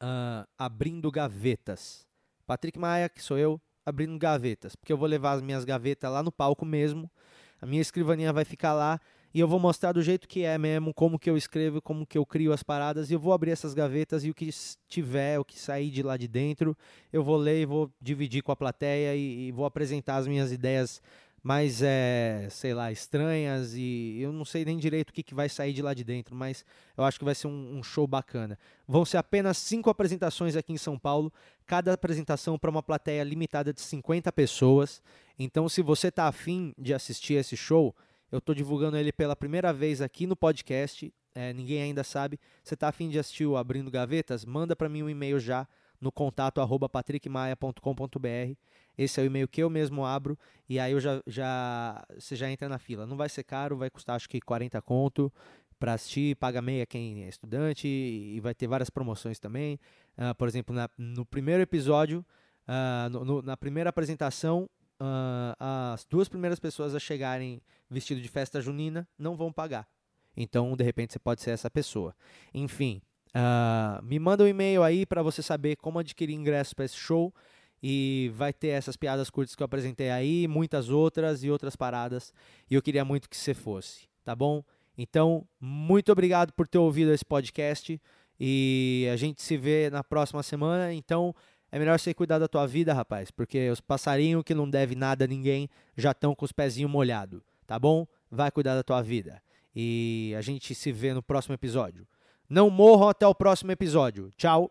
uh, 0.00 0.46
Abrindo 0.56 1.10
Gavetas. 1.10 2.06
Patrick 2.46 2.78
Maia, 2.78 3.08
que 3.08 3.20
sou 3.20 3.36
eu, 3.36 3.60
abrindo 3.84 4.16
gavetas, 4.16 4.76
porque 4.76 4.92
eu 4.92 4.96
vou 4.96 5.08
levar 5.08 5.32
as 5.32 5.42
minhas 5.42 5.64
gavetas 5.64 6.08
lá 6.08 6.22
no 6.22 6.30
palco 6.30 6.64
mesmo 6.64 7.10
a 7.66 7.68
minha 7.68 7.82
escrivaninha 7.82 8.32
vai 8.32 8.44
ficar 8.44 8.72
lá 8.72 9.00
e 9.34 9.40
eu 9.40 9.48
vou 9.48 9.58
mostrar 9.58 9.90
do 9.90 10.00
jeito 10.00 10.28
que 10.28 10.44
é 10.44 10.56
mesmo, 10.56 10.94
como 10.94 11.18
que 11.18 11.28
eu 11.28 11.36
escrevo, 11.36 11.82
como 11.82 12.06
que 12.06 12.16
eu 12.16 12.24
crio 12.24 12.52
as 12.52 12.62
paradas, 12.62 13.10
e 13.10 13.14
eu 13.14 13.18
vou 13.18 13.32
abrir 13.32 13.50
essas 13.50 13.74
gavetas 13.74 14.24
e 14.24 14.30
o 14.30 14.34
que 14.34 14.48
tiver, 14.88 15.38
o 15.40 15.44
que 15.44 15.58
sair 15.58 15.90
de 15.90 16.00
lá 16.00 16.16
de 16.16 16.28
dentro, 16.28 16.76
eu 17.12 17.24
vou 17.24 17.36
ler 17.36 17.60
e 17.60 17.66
vou 17.66 17.90
dividir 18.00 18.40
com 18.40 18.52
a 18.52 18.56
plateia 18.56 19.16
e, 19.16 19.48
e 19.48 19.52
vou 19.52 19.66
apresentar 19.66 20.16
as 20.16 20.28
minhas 20.28 20.52
ideias 20.52 21.02
mais, 21.46 21.80
é, 21.80 22.48
sei 22.50 22.74
lá, 22.74 22.90
estranhas 22.90 23.72
e 23.76 24.18
eu 24.20 24.32
não 24.32 24.44
sei 24.44 24.64
nem 24.64 24.76
direito 24.76 25.10
o 25.10 25.12
que, 25.12 25.22
que 25.22 25.32
vai 25.32 25.48
sair 25.48 25.72
de 25.72 25.80
lá 25.80 25.94
de 25.94 26.02
dentro, 26.02 26.34
mas 26.34 26.64
eu 26.96 27.04
acho 27.04 27.20
que 27.20 27.24
vai 27.24 27.36
ser 27.36 27.46
um, 27.46 27.78
um 27.78 27.84
show 27.84 28.04
bacana. 28.04 28.58
Vão 28.84 29.04
ser 29.04 29.18
apenas 29.18 29.56
cinco 29.56 29.88
apresentações 29.88 30.56
aqui 30.56 30.72
em 30.72 30.76
São 30.76 30.98
Paulo, 30.98 31.32
cada 31.64 31.92
apresentação 31.92 32.58
para 32.58 32.68
uma 32.68 32.82
plateia 32.82 33.22
limitada 33.22 33.72
de 33.72 33.80
50 33.80 34.32
pessoas. 34.32 35.00
Então, 35.38 35.68
se 35.68 35.82
você 35.82 36.08
está 36.08 36.26
afim 36.26 36.74
de 36.76 36.92
assistir 36.92 37.34
esse 37.34 37.56
show, 37.56 37.94
eu 38.32 38.38
estou 38.38 38.52
divulgando 38.52 38.96
ele 38.96 39.12
pela 39.12 39.36
primeira 39.36 39.72
vez 39.72 40.02
aqui 40.02 40.26
no 40.26 40.34
podcast. 40.34 41.14
É, 41.32 41.52
ninguém 41.52 41.80
ainda 41.80 42.02
sabe. 42.02 42.40
Você 42.60 42.74
está 42.74 42.88
afim 42.88 43.08
de 43.08 43.20
assistir 43.20 43.46
o 43.46 43.56
Abrindo 43.56 43.88
Gavetas? 43.88 44.44
Manda 44.44 44.74
para 44.74 44.88
mim 44.88 45.04
um 45.04 45.08
e-mail 45.08 45.38
já 45.38 45.68
no 46.00 46.12
contato 46.12 46.60
arroba 46.60 46.88
patrickmaia.com.br. 46.88 48.54
Esse 48.98 49.20
é 49.20 49.22
o 49.22 49.26
e-mail 49.26 49.46
que 49.46 49.62
eu 49.62 49.68
mesmo 49.68 50.04
abro 50.04 50.38
e 50.68 50.78
aí 50.78 50.92
eu 50.92 51.00
já, 51.00 51.22
já 51.26 52.04
você 52.18 52.34
já 52.34 52.50
entra 52.50 52.68
na 52.68 52.78
fila. 52.78 53.06
Não 53.06 53.16
vai 53.16 53.28
ser 53.28 53.44
caro, 53.44 53.76
vai 53.76 53.90
custar 53.90 54.16
acho 54.16 54.28
que 54.28 54.40
40 54.40 54.80
conto 54.82 55.32
para 55.78 55.92
assistir, 55.92 56.36
paga 56.36 56.62
meia 56.62 56.86
quem 56.86 57.24
é 57.24 57.28
estudante 57.28 57.86
e 57.86 58.40
vai 58.40 58.54
ter 58.54 58.66
várias 58.66 58.90
promoções 58.90 59.38
também. 59.38 59.78
Uh, 60.16 60.34
por 60.34 60.48
exemplo, 60.48 60.74
na, 60.74 60.88
no 60.96 61.26
primeiro 61.26 61.62
episódio, 61.62 62.24
uh, 62.66 63.10
no, 63.10 63.24
no, 63.24 63.42
na 63.42 63.56
primeira 63.56 63.90
apresentação, 63.90 64.68
uh, 65.00 65.56
as 65.92 66.04
duas 66.04 66.28
primeiras 66.28 66.58
pessoas 66.58 66.94
a 66.94 66.98
chegarem 66.98 67.60
vestido 67.90 68.20
de 68.20 68.28
festa 68.28 68.60
junina 68.60 69.06
não 69.18 69.36
vão 69.36 69.52
pagar. 69.52 69.86
Então, 70.36 70.76
de 70.76 70.84
repente, 70.84 71.12
você 71.12 71.18
pode 71.18 71.40
ser 71.40 71.50
essa 71.50 71.70
pessoa. 71.70 72.14
Enfim, 72.52 73.00
me 74.02 74.18
manda 74.18 74.44
um 74.44 74.48
e-mail 74.48 74.82
aí 74.82 75.04
para 75.04 75.22
você 75.22 75.42
saber 75.42 75.76
como 75.76 75.98
adquirir 75.98 76.34
ingresso 76.34 76.74
para 76.74 76.84
esse 76.84 76.96
show. 76.96 77.32
E 77.82 78.32
vai 78.34 78.52
ter 78.52 78.68
essas 78.68 78.96
piadas 78.96 79.28
curtas 79.30 79.54
que 79.54 79.62
eu 79.62 79.66
apresentei 79.66 80.10
aí, 80.10 80.48
muitas 80.48 80.88
outras 80.88 81.44
e 81.44 81.50
outras 81.50 81.76
paradas. 81.76 82.32
E 82.70 82.74
eu 82.74 82.82
queria 82.82 83.04
muito 83.04 83.28
que 83.28 83.36
você 83.36 83.54
fosse, 83.54 84.08
tá 84.24 84.34
bom? 84.34 84.64
Então, 84.96 85.46
muito 85.60 86.10
obrigado 86.10 86.52
por 86.52 86.66
ter 86.66 86.78
ouvido 86.78 87.12
esse 87.12 87.24
podcast. 87.24 88.00
E 88.40 89.06
a 89.12 89.16
gente 89.16 89.42
se 89.42 89.56
vê 89.56 89.90
na 89.90 90.02
próxima 90.02 90.42
semana. 90.42 90.92
Então, 90.92 91.34
é 91.70 91.78
melhor 91.78 91.98
você 91.98 92.14
cuidar 92.14 92.38
da 92.38 92.48
tua 92.48 92.66
vida, 92.66 92.94
rapaz. 92.94 93.30
Porque 93.30 93.68
os 93.70 93.80
passarinhos 93.80 94.42
que 94.42 94.54
não 94.54 94.68
devem 94.68 94.96
nada 94.96 95.24
a 95.24 95.28
ninguém 95.28 95.68
já 95.96 96.12
estão 96.12 96.34
com 96.34 96.44
os 96.44 96.52
pezinhos 96.52 96.90
molhados, 96.90 97.42
tá 97.66 97.78
bom? 97.78 98.06
Vai 98.30 98.50
cuidar 98.50 98.74
da 98.74 98.82
tua 98.82 99.02
vida. 99.02 99.42
E 99.74 100.34
a 100.36 100.40
gente 100.40 100.74
se 100.74 100.90
vê 100.90 101.12
no 101.12 101.22
próximo 101.22 101.54
episódio. 101.54 102.06
Não 102.48 102.70
morram 102.70 103.08
até 103.08 103.26
o 103.26 103.34
próximo 103.34 103.72
episódio. 103.72 104.30
Tchau. 104.36 104.70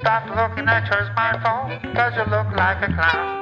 Stop 0.00 0.30
looking 0.30 0.66
at 0.66 0.88
your 0.88 1.04
smartphone, 1.12 1.94
cause 1.94 2.14
you 2.16 2.24
look 2.30 2.56
like 2.56 2.82
a 2.82 2.88
clown. 2.94 3.39